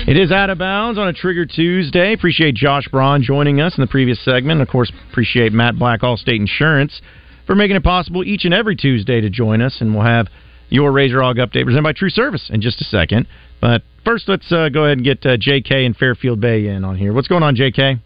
[0.06, 2.12] It is out of bounds on a Trigger Tuesday.
[2.12, 4.62] Appreciate Josh Braun joining us in the previous segment.
[4.62, 7.02] Of course, appreciate Matt Black, Allstate Insurance,
[7.45, 9.77] for making it possible each and every Tuesday to join us.
[9.79, 10.27] And we'll have
[10.69, 13.27] your Razor Hog update presented by True Service in just a second.
[13.62, 15.86] But first, let's uh, go ahead and get uh, J.K.
[15.86, 17.13] and Fairfield Bay in on here.
[17.13, 17.99] What's going on, J.K.?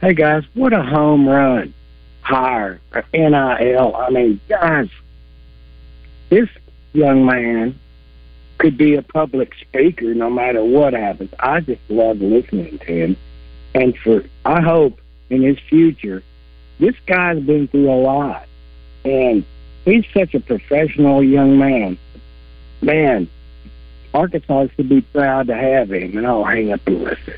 [0.00, 1.72] Hey guys, what a home run
[2.20, 3.96] hire for NIL.
[3.96, 4.88] I mean, guys,
[6.30, 6.48] this
[6.92, 7.78] young man
[8.58, 11.30] could be a public speaker no matter what happens.
[11.38, 13.16] I just love listening to him.
[13.74, 15.00] And for I hope
[15.30, 16.22] in his future,
[16.78, 18.46] this guy's been through a lot.
[19.04, 19.44] And
[19.84, 21.98] he's such a professional young man.
[22.80, 23.28] Man,
[24.12, 27.34] Arkansas should be proud to have him, and I'll hang up and listen.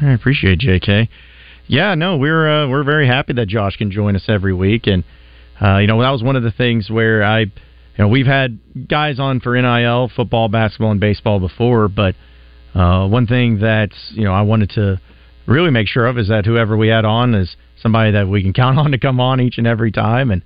[0.00, 1.08] I appreciate J.K.
[1.68, 5.04] Yeah, no, we're uh, we're very happy that Josh can join us every week, and
[5.60, 7.50] uh, you know that was one of the things where I, you
[7.98, 12.14] know, we've had guys on for NIL, football, basketball, and baseball before, but
[12.74, 15.00] uh, one thing that you know I wanted to
[15.46, 17.56] really make sure of is that whoever we had on is
[17.86, 20.42] somebody that we can count on to come on each and every time, and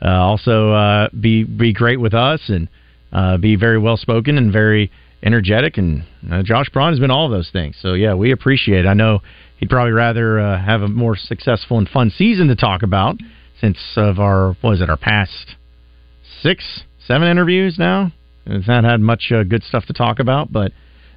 [0.00, 2.68] uh, also uh, be be great with us and
[3.12, 5.76] uh, be very well spoken and very energetic.
[5.76, 7.76] And uh, Josh Braun has been all of those things.
[7.80, 8.84] So yeah, we appreciate.
[8.84, 8.88] it.
[8.88, 9.20] I know
[9.56, 13.16] he'd probably rather uh, have a more successful and fun season to talk about
[13.60, 15.56] since of our what is it our past
[16.42, 18.12] six seven interviews now.
[18.46, 20.72] We've not had much uh, good stuff to talk about, but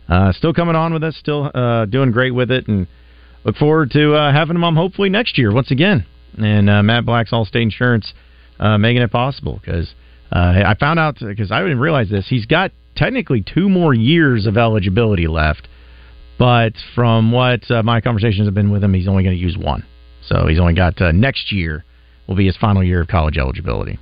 [0.10, 2.88] uh, still coming on with us, still uh, doing great with it, and
[3.48, 6.06] look forward to uh, having him on hopefully next year once again.
[6.38, 8.14] And uh, Matt Black's Allstate Insurance
[8.60, 9.96] uh, making it possible because
[10.32, 12.28] uh, I found out because I didn't realize this.
[12.28, 15.68] He's got technically two more years of eligibility left,
[16.38, 19.58] but from what uh, my conversations have been with him, he's only going to use
[19.58, 19.86] one.
[20.28, 21.86] So he's only got uh, next year
[22.28, 23.98] will be his final year of college eligibility.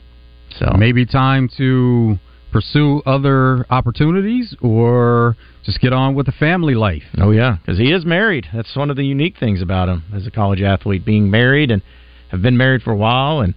[0.57, 2.17] So maybe time to
[2.55, 7.03] pursue other opportunities or just get on with the family life.
[7.17, 8.47] Oh yeah, because he is married.
[8.53, 11.81] That's one of the unique things about him as a college athlete, being married and
[12.31, 13.55] have been married for a while, and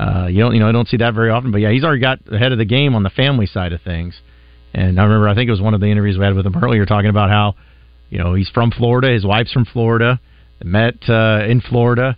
[0.00, 1.52] uh, you don't you know I don't see that very often.
[1.52, 4.20] But yeah, he's already got ahead of the game on the family side of things.
[4.74, 6.56] And I remember I think it was one of the interviews we had with him
[6.60, 7.54] earlier talking about how
[8.08, 10.18] you know he's from Florida, his wife's from Florida,
[10.64, 12.16] met uh, in Florida.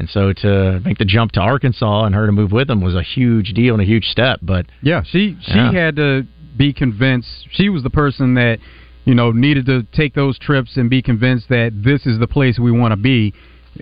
[0.00, 2.94] And so to make the jump to Arkansas and her to move with him was
[2.94, 4.38] a huge deal and a huge step.
[4.40, 5.72] But yeah, she she Yeah.
[5.72, 7.28] had to be convinced.
[7.50, 8.60] She was the person that
[9.04, 12.58] you know needed to take those trips and be convinced that this is the place
[12.58, 13.34] we want to be.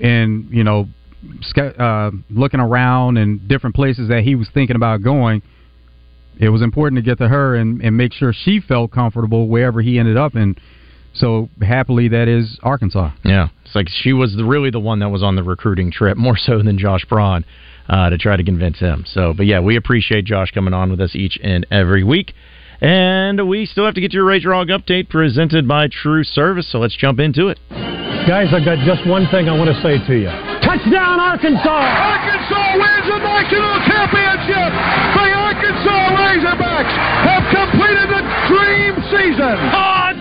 [0.03, 0.89] And you know,
[1.57, 5.41] uh, looking around and different places that he was thinking about going.
[6.41, 9.81] It was important to get to her and, and make sure she felt comfortable wherever
[9.83, 10.59] he ended up, and
[11.19, 13.11] so happily that is Arkansas.
[13.25, 16.17] Yeah, it's like she was the, really the one that was on the recruiting trip
[16.27, 17.45] more so than Josh Braun
[17.89, 19.05] uh, to try to convince him.
[19.07, 22.35] So, but yeah, we appreciate Josh coming on with us each and every week.
[22.81, 26.71] And we still have to get your Razor Hog update presented by True Service.
[26.71, 27.59] So let's jump into it.
[28.29, 30.31] Guys, I've got just one thing I want to say to you.
[30.63, 31.65] Touchdown, Arkansas!
[31.65, 34.71] Arkansas wins the national championship.
[35.17, 39.57] The Arkansas Razorbacks have completed the dream season.
[39.75, 40.18] On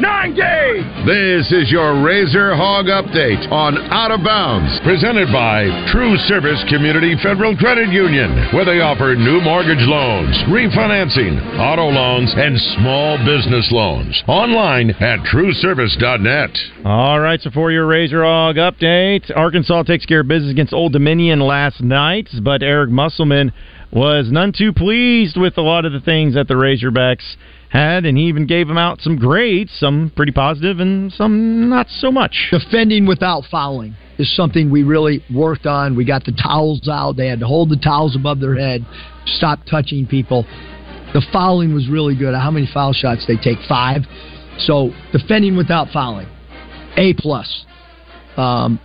[0.00, 1.06] by 90.
[1.06, 7.14] This is your Razor Hog Update on Out of Bounds, presented by True Service Community
[7.22, 13.68] Federal Credit Union, where they offer new mortgage loans, refinancing, auto loans, and small business
[13.72, 14.22] loans.
[14.28, 16.50] Online at trueservice.net.
[16.84, 20.92] All right, so for your Razor Hog update, Arkansas takes care of business against Old
[20.92, 23.52] Dominion last night, but Eric Musselman
[23.90, 27.36] was none too pleased with a lot of the things that the Razorbacks
[27.70, 31.88] had, and he even gave them out some grades, some pretty positive and some not
[31.88, 32.48] so much.
[32.50, 35.96] Defending without fouling is something we really worked on.
[35.96, 37.16] We got the towels out.
[37.16, 38.84] They had to hold the towels above their head,
[39.26, 40.44] stop touching people.
[41.14, 42.34] The fouling was really good.
[42.34, 43.58] How many foul shots they take?
[43.68, 44.02] Five.
[44.58, 46.28] So defending without fouling,
[46.96, 47.64] A plus.
[48.36, 48.80] Um,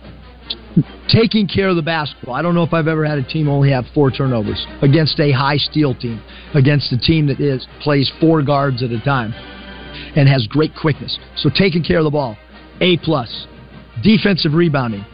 [1.08, 2.34] taking care of the basketball.
[2.34, 5.32] I don't know if I've ever had a team only have four turnovers against a
[5.32, 6.22] high steal team,
[6.54, 9.32] against a team that is plays four guards at a time
[10.16, 11.18] and has great quickness.
[11.36, 12.36] So taking care of the ball,
[12.80, 13.46] A plus.
[14.02, 15.04] Defensive rebounding,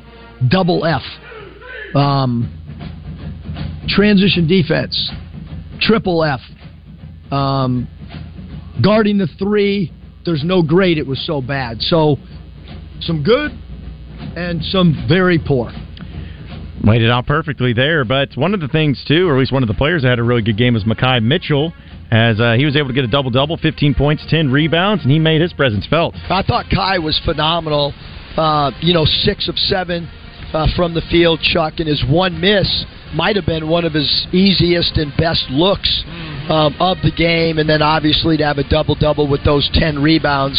[0.49, 1.03] double F.
[1.95, 2.51] Um,
[3.89, 5.11] transition defense,
[5.81, 6.41] triple F.
[7.31, 7.87] Um,
[8.83, 9.93] guarding the three,
[10.25, 10.97] there's no grade.
[10.97, 11.83] It was so bad.
[11.83, 12.17] So
[13.01, 13.53] some good
[14.37, 15.73] and some very poor.
[16.83, 19.63] Laid it out perfectly there, but one of the things too, or at least one
[19.63, 21.75] of the players that had a really good game was Makhi Mitchell,
[22.11, 25.13] as uh, he was able to get a double double, 15 points, 10 rebounds, and
[25.13, 26.15] he made his presence felt.
[26.29, 27.93] I thought Kai was phenomenal.
[28.37, 30.09] Uh, you know, six of seven
[30.55, 32.85] uh, from the field, Chuck, and his one miss
[33.15, 36.05] might have been one of his easiest and best looks
[36.49, 37.59] um, of the game.
[37.59, 40.57] And then obviously to have a double double with those 10 rebounds,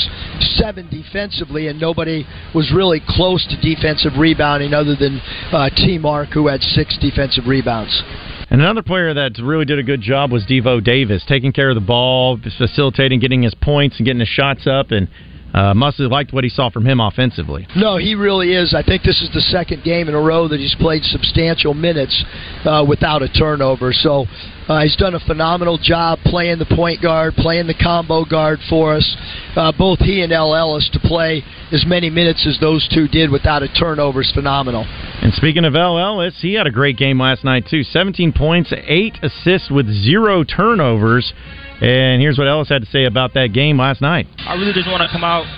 [0.56, 5.20] seven defensively, and nobody was really close to defensive rebounding other than
[5.52, 8.04] uh, T Mark, who had six defensive rebounds.
[8.50, 11.76] And another player that really did a good job was Devo Davis, taking care of
[11.76, 14.92] the ball, facilitating, getting his points, and getting his shots up.
[14.92, 15.08] And
[15.54, 17.68] uh, must have liked what he saw from him offensively.
[17.76, 18.74] No, he really is.
[18.74, 22.24] I think this is the second game in a row that he's played substantial minutes
[22.66, 23.93] uh, without a turnover.
[23.93, 24.26] So
[24.68, 28.95] uh, he's done a phenomenal job playing the point guard, playing the combo guard for
[28.95, 29.18] us.
[29.56, 33.30] Uh, both he and El Ellis to play as many minutes as those two did
[33.30, 34.86] without a turnover is phenomenal.
[35.22, 37.84] And speaking of El Ellis, he had a great game last night too.
[37.84, 41.34] 17 points, eight assists with zero turnovers.
[41.82, 44.30] And here's what Ellis had to say about that game last night.
[44.46, 45.50] I really just want to come out,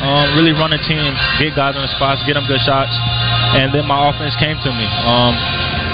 [0.00, 2.88] um, really run a team, get guys on the spots, get them good shots,
[3.60, 4.88] and then my offense came to me.
[5.04, 5.36] Um,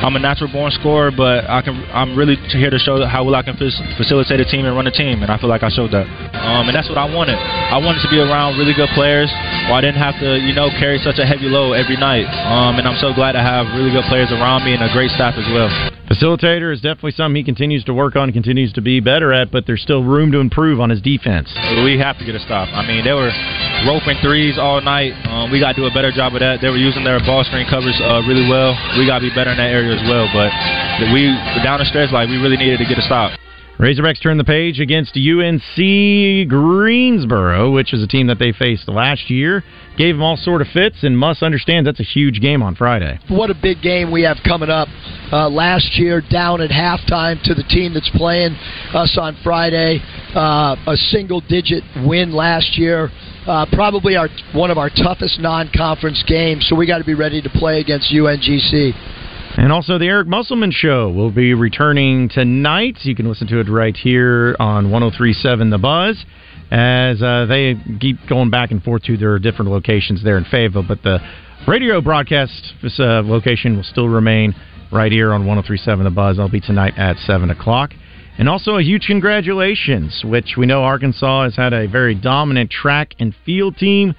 [0.03, 1.79] I'm a natural born scorer, but I can.
[1.95, 4.91] I'm really here to show how well I can facilitate a team and run a
[4.91, 6.11] team, and I feel like I showed that.
[6.35, 7.39] Um, and that's what I wanted.
[7.39, 9.31] I wanted to be around really good players,
[9.71, 12.27] where I didn't have to, you know, carry such a heavy load every night.
[12.27, 15.11] Um, and I'm so glad to have really good players around me and a great
[15.15, 15.71] staff as well.
[16.13, 19.65] Facilitator is definitely something he continues to work on, continues to be better at, but
[19.65, 21.49] there's still room to improve on his defense.
[21.89, 22.69] We have to get a stop.
[22.69, 23.33] I mean, they were
[23.89, 25.17] roping threes all night.
[25.25, 26.61] Um, we got to do a better job of that.
[26.61, 28.77] They were using their ball screen covers uh, really well.
[29.01, 30.29] We got to be better in that area as well.
[30.37, 30.53] But
[31.17, 31.33] we
[31.65, 33.33] down the stretch, like we really needed to get a stop.
[33.79, 39.29] Razorbacks turn the page against UNC Greensboro, which is a team that they faced last
[39.31, 39.65] year.
[39.97, 43.19] Gave them all sort of fits, and must understand that's a huge game on Friday.
[43.29, 44.89] What a big game we have coming up.
[45.33, 48.53] Uh, last year, down at halftime to the team that's playing
[48.95, 50.01] us on Friday.
[50.35, 53.11] Uh, a single-digit win last year.
[53.47, 56.65] Uh, probably our one of our toughest non-conference games.
[56.69, 58.93] So we got to be ready to play against UNGC.
[59.63, 62.99] And also, the Eric Musselman Show will be returning tonight.
[63.03, 66.25] You can listen to it right here on 1037 The Buzz
[66.73, 70.83] as uh, they keep going back and forth to their different locations there in Fayetteville.
[70.83, 71.21] But the
[71.69, 74.53] radio broadcast uh, location will still remain
[74.91, 76.41] right here on 1037 The Buzz.
[76.41, 77.93] I'll be tonight at 7 o'clock.
[78.39, 83.15] And also a huge congratulations, which we know Arkansas has had a very dominant track
[83.21, 84.17] and field team.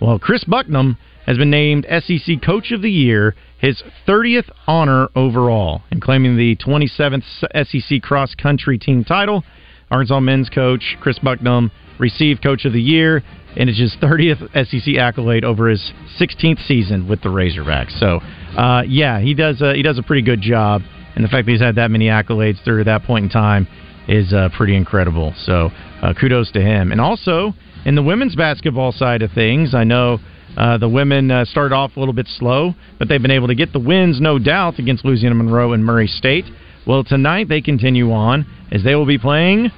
[0.00, 3.34] Well, Chris Bucknam has been named SEC Coach of the Year,
[3.64, 7.22] his 30th honor overall, in claiming the 27th
[7.66, 9.42] SEC cross country team title.
[9.90, 13.22] Arkansas men's coach Chris Bucknam received Coach of the Year,
[13.56, 17.98] and it's his 30th SEC accolade over his 16th season with the Razorbacks.
[17.98, 18.20] So,
[18.58, 20.82] uh, yeah, he does a, he does a pretty good job,
[21.14, 23.66] and the fact that he's had that many accolades through that point in time
[24.08, 25.32] is uh, pretty incredible.
[25.44, 25.70] So,
[26.02, 26.92] uh, kudos to him.
[26.92, 27.54] And also
[27.86, 30.18] in the women's basketball side of things, I know
[30.56, 33.54] uh, the women uh, started off a little bit slow, but they've been able to
[33.54, 36.44] get the wins, no doubt, against Louisiana Monroe and Murray State.
[36.86, 39.70] Well, tonight they continue on as they will be playing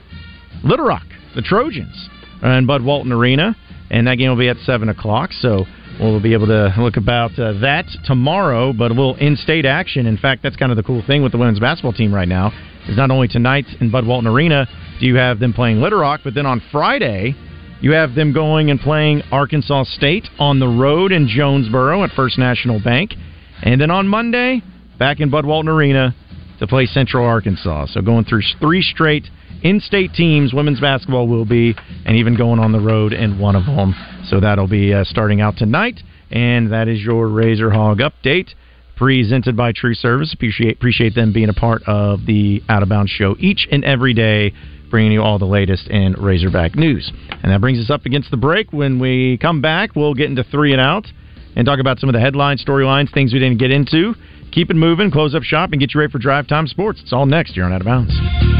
[0.64, 2.08] Little Rock, the Trojans,
[2.42, 3.56] in Bud Walton Arena,
[3.90, 5.30] and that game will be at 7 o'clock.
[5.32, 5.64] So
[6.00, 10.06] we'll be able to look about uh, that tomorrow, but a little in-state action.
[10.06, 12.52] In fact, that's kind of the cool thing with the women's basketball team right now
[12.88, 14.66] is not only tonight in Bud Walton Arena
[15.00, 17.34] do you have them playing Little Rock, but then on Friday
[17.80, 22.38] you have them going and playing Arkansas State on the road in Jonesboro at First
[22.38, 23.14] National Bank.
[23.62, 24.62] And then on Monday,
[24.98, 26.14] back in Bud Walton Arena
[26.58, 27.86] to play Central Arkansas.
[27.86, 29.28] So going through three straight
[29.62, 31.74] in state teams, women's basketball will be,
[32.04, 33.94] and even going on the road in one of them.
[34.28, 36.00] So that'll be uh, starting out tonight.
[36.30, 38.50] And that is your Razor Hog update
[38.96, 40.32] presented by True Service.
[40.32, 44.14] Appreciate appreciate them being a part of the Out of Bounds show each and every
[44.14, 44.52] day
[44.90, 47.10] bringing you all the latest in Razorback news.
[47.30, 48.72] And that brings us up against the break.
[48.72, 51.06] When we come back, we'll get into three and out
[51.54, 54.14] and talk about some of the headlines, storylines, things we didn't get into.
[54.52, 57.00] Keep it moving, close up shop, and get you ready for Drive Time Sports.
[57.02, 58.55] It's all next here on Out of Bounds.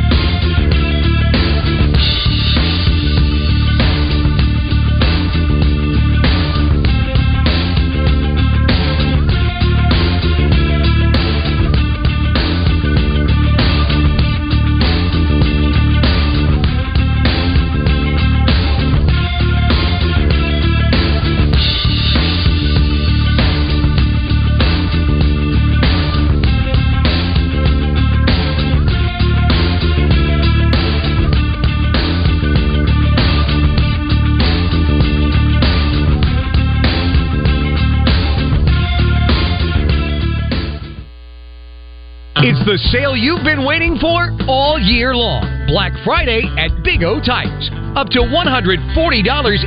[42.77, 45.49] The sale you've been waiting for all year long.
[45.65, 47.73] Black Friday at Big O Tires.
[47.97, 48.85] Up to $140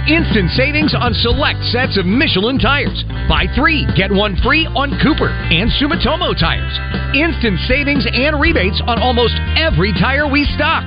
[0.05, 3.01] instant savings on select sets of Michelin tires.
[3.25, 6.69] Buy three, get one free on Cooper and Sumitomo tires.
[7.17, 10.85] Instant savings and rebates on almost every tire we stock.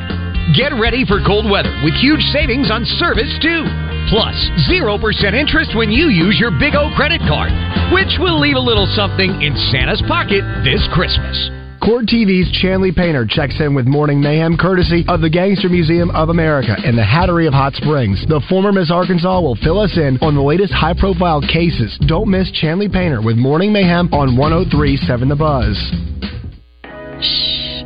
[0.55, 3.67] Get ready for cold weather with huge savings on service too.
[4.15, 4.39] Plus,
[4.71, 4.95] 0%
[5.35, 7.51] interest when you use your Big O credit card,
[7.91, 11.62] which will leave a little something in Santa's pocket this Christmas.
[11.83, 16.29] Court TV's Chanley Painter checks in with Morning Mayhem courtesy of the Gangster Museum of
[16.29, 18.25] America and the Hattery of Hot Springs.
[18.29, 21.99] The former Miss Arkansas will fill us in on the latest high profile cases.
[22.07, 25.75] Don't miss Chanley Painter with Morning Mayhem on 1037 The Buzz.
[27.19, 27.83] Shh.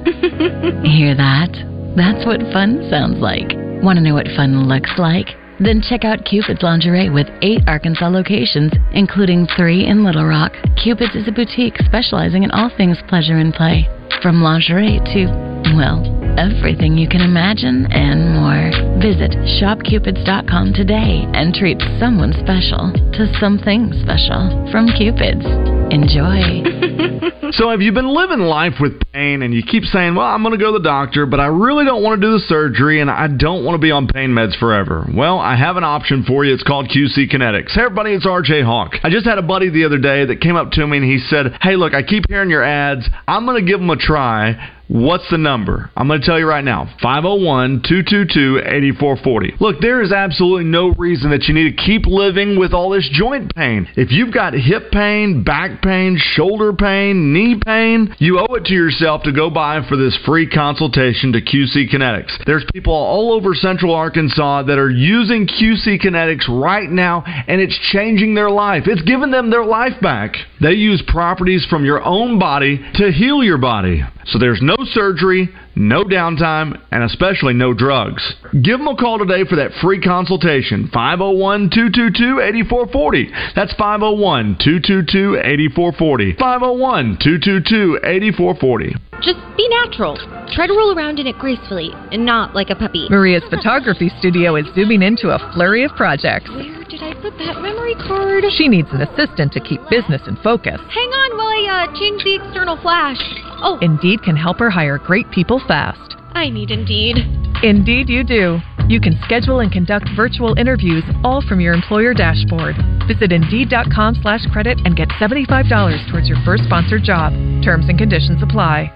[0.85, 1.57] Hear that?
[1.97, 3.57] That's what fun sounds like.
[3.83, 5.29] Want to know what fun looks like?
[5.59, 10.53] Then check out Cupid's Lingerie with eight Arkansas locations, including three in Little Rock.
[10.83, 13.89] Cupid's is a boutique specializing in all things pleasure and play,
[14.23, 15.27] from lingerie to,
[15.75, 18.71] well, everything you can imagine and more.
[19.01, 25.47] Visit shopcupids.com today and treat someone special to something special from Cupid's.
[25.93, 26.63] Enjoy.
[27.53, 30.59] So have you been living life with pain and you keep saying, well, I'm going
[30.59, 33.11] to go to the doctor, but I really don't want to do the surgery and
[33.11, 35.07] I don't want to be on pain meds forever?
[35.15, 36.53] Well, I have an option for you.
[36.53, 37.71] It's called QC Kinetics.
[37.71, 38.95] Hey, everybody, it's RJ Hawk.
[39.03, 41.19] I just had a buddy the other day that came up to me and he
[41.19, 43.09] said, hey, look, I keep hearing your ads.
[43.29, 44.73] I'm going to give them a try.
[44.89, 45.91] What's the number?
[45.97, 49.55] I'm going to tell you right now 501 222 8440.
[49.59, 53.09] Look, there is absolutely no reason that you need to keep living with all this
[53.13, 53.89] joint pain.
[53.97, 58.75] If you've got hip pain, back pain, shoulder pain, knee pain, you owe it to
[58.75, 62.45] yourself to go by for this free consultation to QC Kinetics.
[62.47, 67.77] There's people all over central Arkansas that are using QC Kinetics right now, and it's
[67.93, 68.85] changing their life.
[68.87, 70.37] It's giving them their life back.
[70.61, 74.05] They use properties from your own body to heal your body.
[74.27, 78.23] So there's no surgery, no downtime, and especially no drugs.
[78.53, 80.91] Give them a call today for that free consultation.
[80.93, 83.33] 501 222 8440.
[83.55, 86.37] That's 501 222 8440.
[86.37, 88.97] 501 222 8440.
[89.23, 90.17] Just be natural.
[90.53, 93.09] Try to roll around in it gracefully and not like a puppy.
[93.09, 96.51] Maria's photography studio is zooming into a flurry of projects.
[96.51, 98.45] Where did I put that memory card?
[98.57, 100.81] She needs an assistant to keep business in focus.
[100.93, 103.19] Hang on while I uh, change the external flash.
[103.67, 106.15] Oh, Indeed can help her hire great people fast.
[106.35, 107.17] I need Indeed.
[107.65, 108.61] Indeed, you do.
[108.87, 112.77] You can schedule and conduct virtual interviews all from your employer dashboard.
[113.09, 115.67] Visit Indeed.com slash credit and get $75
[116.09, 117.33] towards your first sponsored job.
[117.65, 118.96] Terms and conditions apply.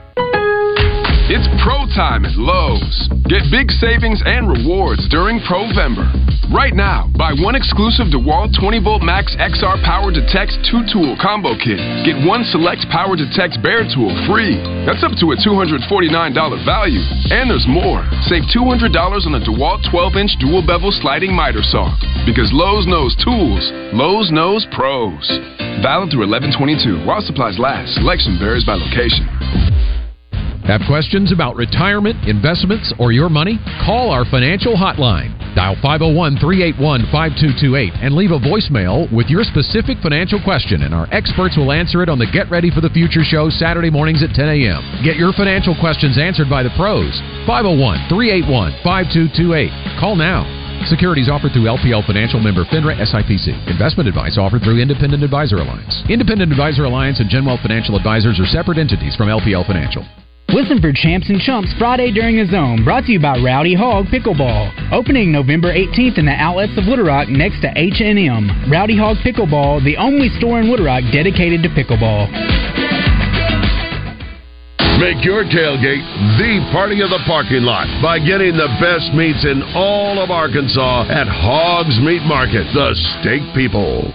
[1.31, 3.07] It's pro time at Lowe's.
[3.31, 6.11] Get big savings and rewards during Provember.
[6.51, 11.55] Right now, buy one exclusive DeWalt 20 volt max XR Power Detect 2 tool combo
[11.55, 11.79] kit.
[12.03, 14.59] Get one select Power Detect Bare tool free.
[14.83, 15.79] That's up to a $249
[16.67, 17.03] value.
[17.31, 18.03] And there's more.
[18.27, 21.95] Save $200 on a DeWalt 12 inch dual bevel sliding miter saw.
[22.27, 25.23] Because Lowe's knows tools, Lowe's knows pros.
[25.79, 27.95] Valid through 1122 while supplies last.
[27.95, 29.31] Selection varies by location.
[30.71, 33.59] Have questions about retirement, investments, or your money?
[33.83, 35.35] Call our financial hotline.
[35.59, 41.11] Dial 501 381 5228 and leave a voicemail with your specific financial question, and our
[41.11, 44.31] experts will answer it on the Get Ready for the Future show Saturday mornings at
[44.31, 45.03] 10 a.m.
[45.03, 47.19] Get your financial questions answered by the pros.
[47.51, 49.75] 501 381 5228.
[49.99, 50.47] Call now.
[50.87, 53.51] Securities offered through LPL Financial Member FINRA SIPC.
[53.67, 56.07] Investment advice offered through Independent Advisor Alliance.
[56.07, 60.07] Independent Advisor Alliance and Genwell Financial Advisors are separate entities from LPL Financial.
[60.53, 64.07] Listen for Champs and Chumps Friday during the Zone, brought to you by Rowdy Hog
[64.07, 64.91] Pickleball.
[64.91, 68.67] Opening November 18th in the outlets of Little Rock next to H&M.
[68.67, 72.27] Rowdy Hog Pickleball, the only store in Little Rock dedicated to pickleball.
[74.99, 76.03] Make your tailgate
[76.43, 81.07] the party of the parking lot by getting the best meats in all of Arkansas
[81.15, 82.91] at Hogs Meat Market, the
[83.23, 84.13] steak people.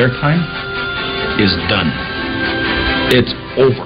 [0.00, 0.40] Their time
[1.36, 1.92] is done.
[3.12, 3.84] It's over.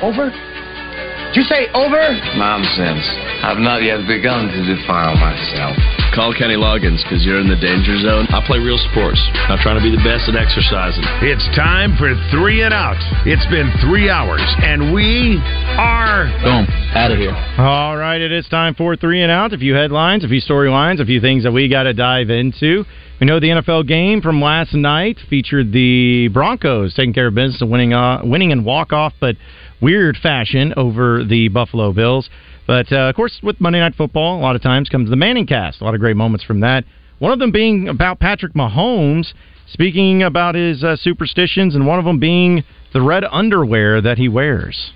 [0.00, 0.32] Over?
[0.32, 2.00] Did you say over?
[2.40, 3.04] Nonsense.
[3.44, 5.99] I've not yet begun to defile myself.
[6.14, 8.26] Call Kenny Loggins because you're in the danger zone.
[8.34, 9.20] I play real sports.
[9.46, 11.06] I'm trying to be the best at exercising.
[11.22, 12.98] It's time for three and out.
[13.26, 15.38] It's been three hours, and we
[15.78, 16.66] are Boom.
[16.94, 17.30] Out of here.
[17.58, 19.52] All right, it is time for three and out.
[19.52, 22.84] A few headlines, a few storylines, a few things that we got to dive into.
[23.20, 27.60] We know the NFL game from last night featured the Broncos taking care of business
[27.60, 29.36] and winning, uh, winning in walk off, but
[29.80, 32.28] weird fashion over the Buffalo Bills.
[32.70, 35.44] But uh, of course, with Monday Night Football, a lot of times comes the Manning
[35.44, 35.80] cast.
[35.80, 36.84] A lot of great moments from that.
[37.18, 39.34] One of them being about Patrick Mahomes,
[39.66, 42.62] speaking about his uh, superstitions, and one of them being
[42.92, 44.92] the red underwear that he wears.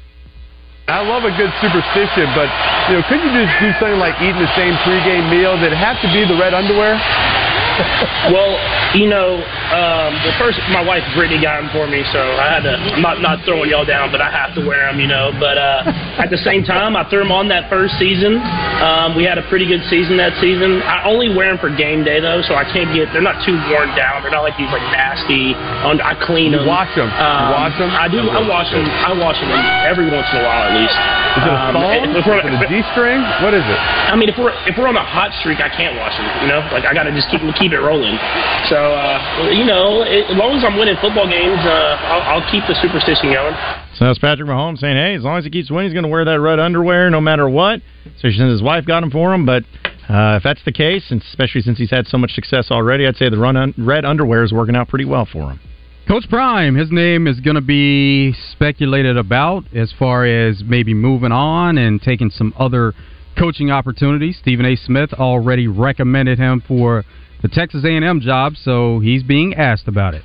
[0.87, 2.47] I love a good superstition, but
[2.87, 5.59] you know, could you just do something like eating the same pregame meal?
[5.59, 6.95] Did it have to be the red underwear?
[8.35, 8.55] well,
[8.95, 9.43] you know,
[9.75, 12.75] Um, well, first, my wife Brittany got them for me, so I had to.
[12.79, 15.33] I'm not not throwing y'all down, but I have to wear them, you know.
[15.41, 15.83] But uh,
[16.23, 18.39] at the same time, I threw them on that first season.
[18.83, 20.83] Um, we had a pretty good season that season.
[20.87, 23.11] I only wear them for game day though, so I can't get.
[23.13, 24.23] They're not too worn down.
[24.23, 25.55] They're not like these like nasty.
[25.83, 26.69] un- I clean You them.
[26.71, 27.09] wash 'em.
[27.11, 27.91] You Um, wash 'em?
[27.91, 28.21] I do.
[28.31, 28.85] I wash them.
[28.87, 29.51] I wash them
[29.91, 30.99] every once in a while at least.
[31.37, 31.95] Is it a Um, thong?
[32.11, 33.21] if- if we're- Is it a G-string?
[33.43, 33.79] What is it?
[34.13, 36.27] I mean, if we're if we're on a hot streak, I can't wash them.
[36.43, 38.19] You know, like I gotta just keep keep it rolling.
[38.69, 42.51] So uh, you know, it, as long as I'm winning football games, uh, I'll, I'll
[42.51, 43.55] keep the superstition going.
[43.95, 46.09] So that's Patrick Mahomes saying, hey, as long as he keeps winning, he's going to
[46.11, 47.81] wear that red underwear no matter what.
[48.19, 49.63] So since his wife got him for him, but
[50.09, 53.17] uh, if that's the case, and especially since he's had so much success already, I'd
[53.17, 55.61] say the run un- red underwear is working out pretty well for him.
[56.07, 61.33] Coach Prime, his name is going to be speculated about as far as maybe moving
[61.33, 62.93] on and taking some other
[63.39, 64.37] coaching opportunities.
[64.37, 64.77] Stephen A.
[64.77, 67.05] Smith already recommended him for
[67.41, 70.25] the Texas A&M job, so he's being asked about it.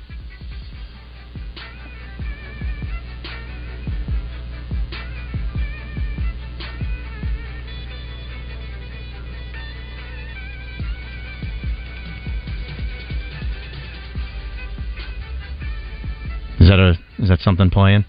[16.70, 18.04] That a is that something playing?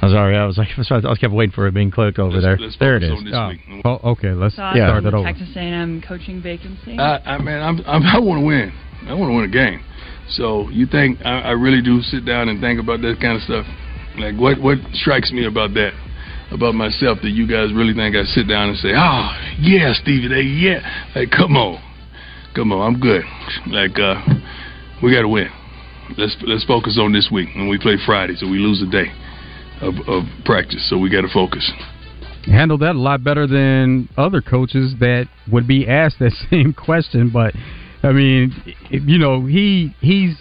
[0.00, 2.58] I'm sorry, I was like I was kept waiting for it being clicked over there.
[2.78, 3.12] there it is.
[3.32, 3.52] Oh,
[3.84, 4.88] oh, okay, let's Thoughts Yeah.
[4.88, 5.24] start it over.
[5.26, 6.98] Texas A&M coaching vacancy.
[6.98, 8.72] I, I man, I'm, I'm, I want to win.
[9.06, 9.82] I want to win a game.
[10.30, 13.42] So you think I, I really do sit down and think about that kind of
[13.42, 13.66] stuff?
[14.18, 15.92] Like what what strikes me about that,
[16.52, 20.28] about myself that you guys really think I sit down and say, oh yeah, Stevie,
[20.28, 21.82] they yeah, like come on,
[22.54, 23.22] come on, I'm good.
[23.66, 24.20] Like uh,
[25.02, 25.48] we got to win.
[26.16, 29.12] Let's let's focus on this week when we play Friday, so we lose a day
[29.80, 30.88] of, of practice.
[30.88, 31.70] So we got to focus.
[32.46, 37.30] handled that a lot better than other coaches that would be asked that same question.
[37.30, 37.54] But
[38.02, 38.54] I mean,
[38.90, 40.36] you know, he he's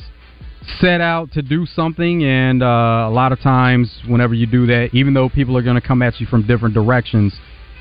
[0.79, 4.89] set out to do something, and uh, a lot of times, whenever you do that,
[4.93, 7.33] even though people are going to come at you from different directions,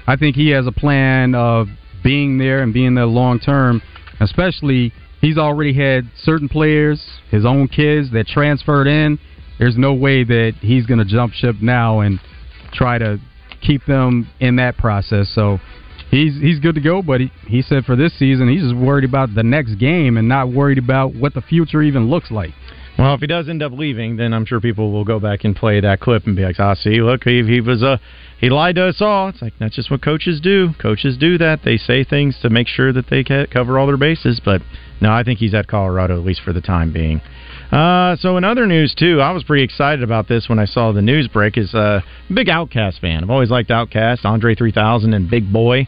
[0.07, 1.68] I think he has a plan of
[2.03, 3.82] being there and being there long term.
[4.18, 9.19] Especially, he's already had certain players, his own kids that transferred in.
[9.59, 12.21] There's no way that he's going to jump ship now and
[12.73, 13.19] try to
[13.62, 15.31] keep them in that process.
[15.35, 15.59] So
[16.11, 17.03] he's he's good to go.
[17.03, 20.29] But he, he said for this season, he's just worried about the next game and
[20.29, 22.51] not worried about what the future even looks like.
[22.99, 25.55] Well, if he does end up leaving, then I'm sure people will go back and
[25.55, 27.99] play that clip and be like, "Ah, see, look, he, he was uh,
[28.40, 30.70] he lied to us all." It's like that's just what coaches do.
[30.80, 31.61] Coaches do that.
[31.62, 34.40] They say things to make sure that they cover all their bases.
[34.42, 34.62] But
[35.03, 37.20] no, I think he's at Colorado at least for the time being.
[37.70, 40.92] Uh, so in other news too, I was pretty excited about this when I saw
[40.92, 41.59] the news break.
[41.59, 43.22] Is a big OutKast fan.
[43.22, 45.86] I've always liked OutKast, Andre 3000, and Big Boi,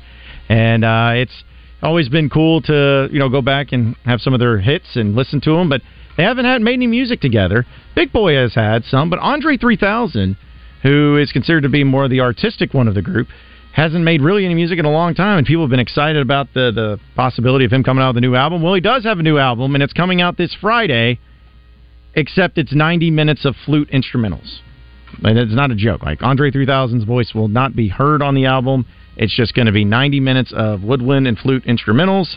[0.50, 1.44] and uh, it's
[1.82, 5.14] always been cool to you know go back and have some of their hits and
[5.14, 5.70] listen to them.
[5.70, 5.80] But
[6.18, 7.64] they haven't had made any music together.
[7.94, 10.36] Big Boi has had some, but Andre 3000,
[10.82, 13.28] who is considered to be more the artistic one of the group,
[13.72, 16.52] hasn't made really any music in a long time, and people have been excited about
[16.54, 18.62] the the possibility of him coming out with a new album.
[18.62, 21.20] Well, he does have a new album, and it's coming out this Friday.
[22.14, 24.58] Except it's 90 minutes of flute instrumentals.
[25.22, 26.02] And it's not a joke.
[26.02, 28.86] Like Andre 3000's voice will not be heard on the album.
[29.16, 32.36] It's just going to be 90 minutes of woodwind and flute instrumentals,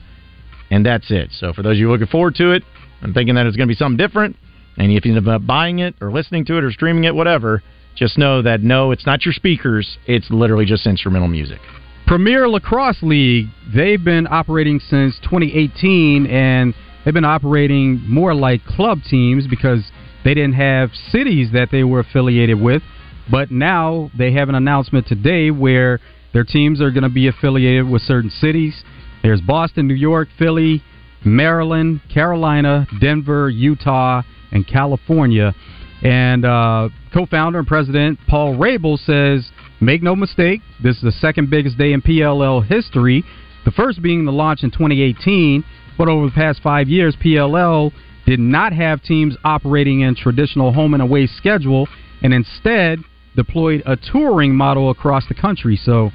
[0.70, 1.30] and that's it.
[1.32, 2.64] So for those of you looking forward to it,
[3.02, 4.36] I'm thinking that it's going to be something different.
[4.78, 7.14] And if you end up uh, buying it or listening to it or streaming it,
[7.14, 7.62] whatever,
[7.96, 9.98] just know that no, it's not your speakers.
[10.06, 11.60] It's literally just instrumental music.
[12.08, 16.74] Premier Lacrosse League, they've been operating since 2018 and
[17.04, 19.84] they've been operating more like club teams because
[20.24, 22.82] they didn't have cities that they were affiliated with.
[23.30, 26.00] But now they have an announcement today where
[26.34, 28.84] their teams are going to be affiliated with certain cities.
[29.24, 30.84] There's Boston, New York, Philly,
[31.26, 35.54] Maryland, Carolina, Denver, Utah, and California.
[36.04, 41.12] And uh, co founder and president Paul Rabil says, Make no mistake, this is the
[41.12, 43.24] second biggest day in PLL history.
[43.66, 45.64] The first being the launch in 2018,
[45.98, 47.92] but over the past five years, PLL
[48.26, 51.88] did not have teams operating in traditional home and away schedule
[52.22, 53.00] and instead
[53.36, 55.76] deployed a touring model across the country.
[55.76, 56.12] So,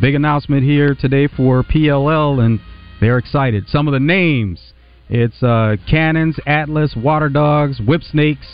[0.00, 2.60] big announcement here today for PLL, and
[3.04, 3.68] they're excited.
[3.68, 4.72] Some of the names
[5.08, 8.46] it's uh, Cannons, Atlas, Water Dogs, Whipsnakes,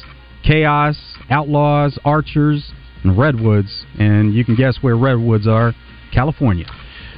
[0.44, 0.96] Chaos,
[1.30, 2.72] Outlaws, Archers,
[3.05, 3.84] and Redwoods.
[3.98, 5.72] And you can guess where Redwoods are
[6.12, 6.66] California.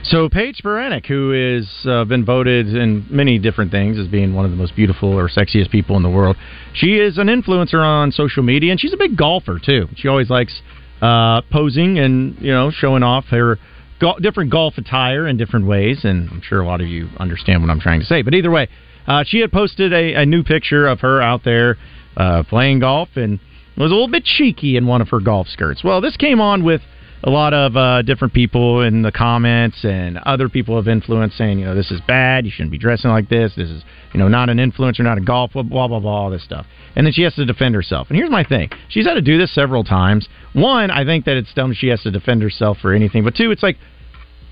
[0.04, 4.44] So Paige Spiranac, who has uh, been voted in many different things as being one
[4.44, 6.36] of the most beautiful or sexiest people in the world,
[6.74, 9.86] she is an influencer on social media, and she's a big golfer too.
[9.94, 10.60] She always likes
[11.00, 13.58] uh, posing and you know showing off her
[14.02, 17.62] go- different golf attire in different ways, and I'm sure a lot of you understand
[17.62, 18.20] what I'm trying to say.
[18.26, 18.66] But either way,
[19.04, 21.76] Uh, she had posted a, a new picture of her out there
[22.16, 23.40] uh, playing golf and
[23.76, 25.82] was a little bit cheeky in one of her golf skirts.
[25.82, 26.82] Well, this came on with
[27.24, 31.58] a lot of uh, different people in the comments and other people of influence saying,
[31.58, 32.44] you know, this is bad.
[32.44, 33.52] You shouldn't be dressing like this.
[33.56, 36.30] This is, you know, not an influencer, not a golf, blah, blah, blah, blah, all
[36.30, 36.66] this stuff.
[36.96, 38.08] And then she has to defend herself.
[38.08, 38.70] And here's my thing.
[38.88, 40.28] She's had to do this several times.
[40.52, 43.22] One, I think that it's dumb she has to defend herself for anything.
[43.22, 43.78] But two, it's like,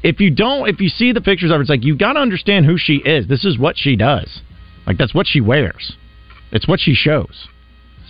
[0.02, 2.20] if you don't, if you see the pictures of her, it's like, you got to
[2.20, 3.26] understand who she is.
[3.26, 4.40] This is what she does.
[4.86, 5.96] Like, that's what she wears.
[6.52, 7.48] It's what she shows.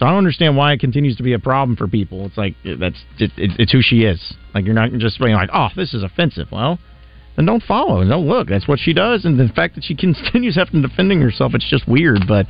[0.00, 2.24] So I don't understand why it continues to be a problem for people.
[2.24, 4.34] It's like that's it, it, it's who she is.
[4.54, 6.48] Like you're not just being like, oh, this is offensive.
[6.50, 6.78] Well,
[7.36, 8.02] then don't follow.
[8.02, 8.48] Don't look.
[8.48, 11.86] That's what she does, and the fact that she continues having defending herself, it's just
[11.86, 12.20] weird.
[12.26, 12.46] But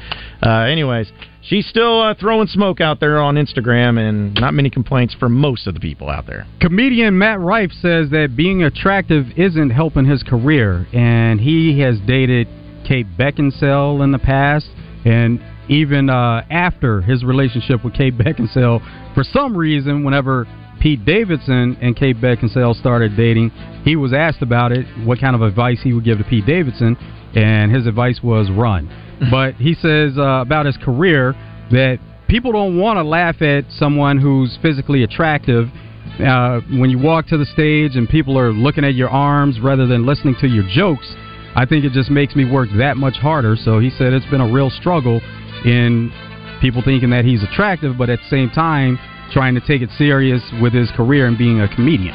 [0.47, 1.11] uh, anyways,
[1.43, 5.67] she's still uh, throwing smoke out there on Instagram, and not many complaints from most
[5.67, 6.47] of the people out there.
[6.61, 12.47] Comedian Matt Rife says that being attractive isn't helping his career, and he has dated
[12.87, 14.69] Kate Beckinsale in the past,
[15.05, 15.41] and
[15.71, 20.47] even uh, after his relationship with Kate Beckinsale, for some reason, whenever
[20.81, 23.51] Pete Davidson and Kate Beckinsale started dating,
[23.85, 26.97] he was asked about it, what kind of advice he would give to Pete Davidson,
[27.37, 28.91] and his advice was run.
[29.31, 31.35] but he says uh, about his career
[31.71, 35.69] that people don't want to laugh at someone who's physically attractive.
[36.19, 39.87] Uh, when you walk to the stage and people are looking at your arms rather
[39.87, 41.15] than listening to your jokes,
[41.55, 43.55] I think it just makes me work that much harder.
[43.57, 45.21] So he said it's been a real struggle
[45.65, 46.13] in
[46.61, 48.99] people thinking that he's attractive, but at the same time
[49.33, 52.15] trying to take it serious with his career and being a comedian.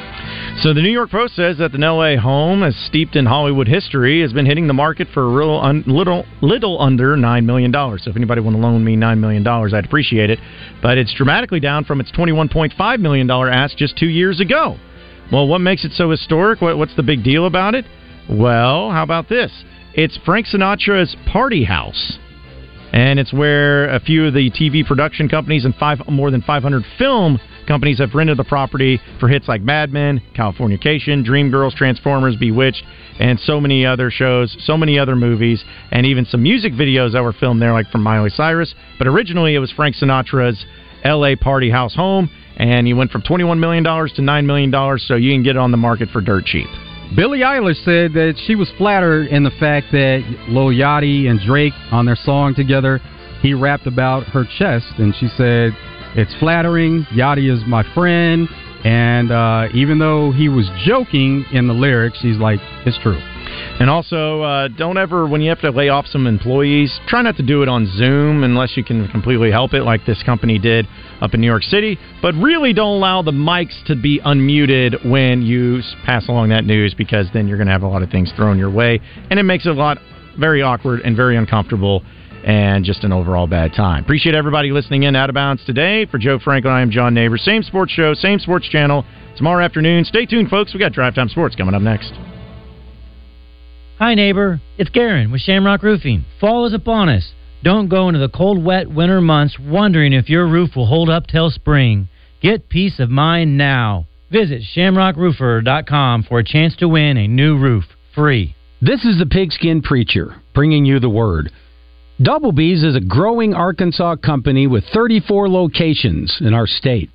[0.60, 4.22] So the New York Post says that the LA home, as steeped in Hollywood history,
[4.22, 8.04] has been hitting the market for a real un, little little under nine million dollars.
[8.04, 10.40] So if anybody want to loan me nine million dollars, I'd appreciate it.
[10.82, 14.10] But it's dramatically down from its twenty one point five million dollar ask just two
[14.10, 14.78] years ago.
[15.32, 16.62] Well, what makes it so historic?
[16.62, 17.86] What, what's the big deal about it?
[18.30, 19.52] Well, how about this?
[19.94, 22.20] It's Frank Sinatra's party house
[22.96, 26.84] and it's where a few of the TV production companies and five more than 500
[26.98, 27.38] film
[27.68, 32.84] companies have rented the property for hits like Mad Men, Californication, Dreamgirls, Transformers, Bewitched,
[33.20, 37.22] and so many other shows, so many other movies, and even some music videos that
[37.22, 38.74] were filmed there, like from Miley Cyrus.
[38.98, 40.66] But originally, it was Frank Sinatra's
[41.04, 41.36] L.A.
[41.36, 45.44] party house home, and he went from $21 million to $9 million, so you can
[45.44, 46.68] get it on the market for dirt cheap.
[47.14, 51.74] Billie Eilish said that she was flattered in the fact that Lil Yachty and Drake
[51.92, 53.00] on their song together,
[53.42, 55.76] he rapped about her chest, and she said,
[56.16, 57.06] "It's flattering.
[57.14, 58.50] Yachty is my friend."
[58.84, 63.20] And uh, even though he was joking in the lyrics, she's like, "It's true."
[63.80, 67.36] And also, uh, don't ever, when you have to lay off some employees, try not
[67.38, 70.88] to do it on Zoom unless you can completely help it, like this company did
[71.22, 71.98] up in New York City.
[72.22, 76.94] But really don't allow the mics to be unmuted when you pass along that news
[76.94, 79.02] because then you're going to have a lot of things thrown your way.
[79.30, 79.98] And it makes it a lot
[80.38, 82.04] very awkward and very uncomfortable
[82.46, 84.04] and just an overall bad time.
[84.04, 86.06] Appreciate everybody listening in out of bounds today.
[86.06, 87.44] For Joe Franklin, I am John Neighbors.
[87.44, 89.04] Same sports show, same sports channel.
[89.36, 90.06] Tomorrow afternoon.
[90.06, 90.74] Stay tuned, folks.
[90.74, 92.35] We got Drive Time Sports coming up next.
[93.98, 94.60] Hi, neighbor.
[94.78, 96.26] It's Garen with Shamrock Roofing.
[96.42, 97.32] Fall is upon us.
[97.64, 101.28] Don't go into the cold, wet winter months wondering if your roof will hold up
[101.28, 102.10] till spring.
[102.42, 104.06] Get peace of mind now.
[104.30, 108.54] Visit shamrockroofer.com for a chance to win a new roof free.
[108.82, 111.50] This is the Pigskin Preacher bringing you the word.
[112.22, 117.12] Double B's is a growing Arkansas company with 34 locations in our state.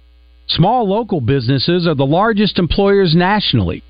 [0.47, 3.85] Small local businesses are the largest employers nationally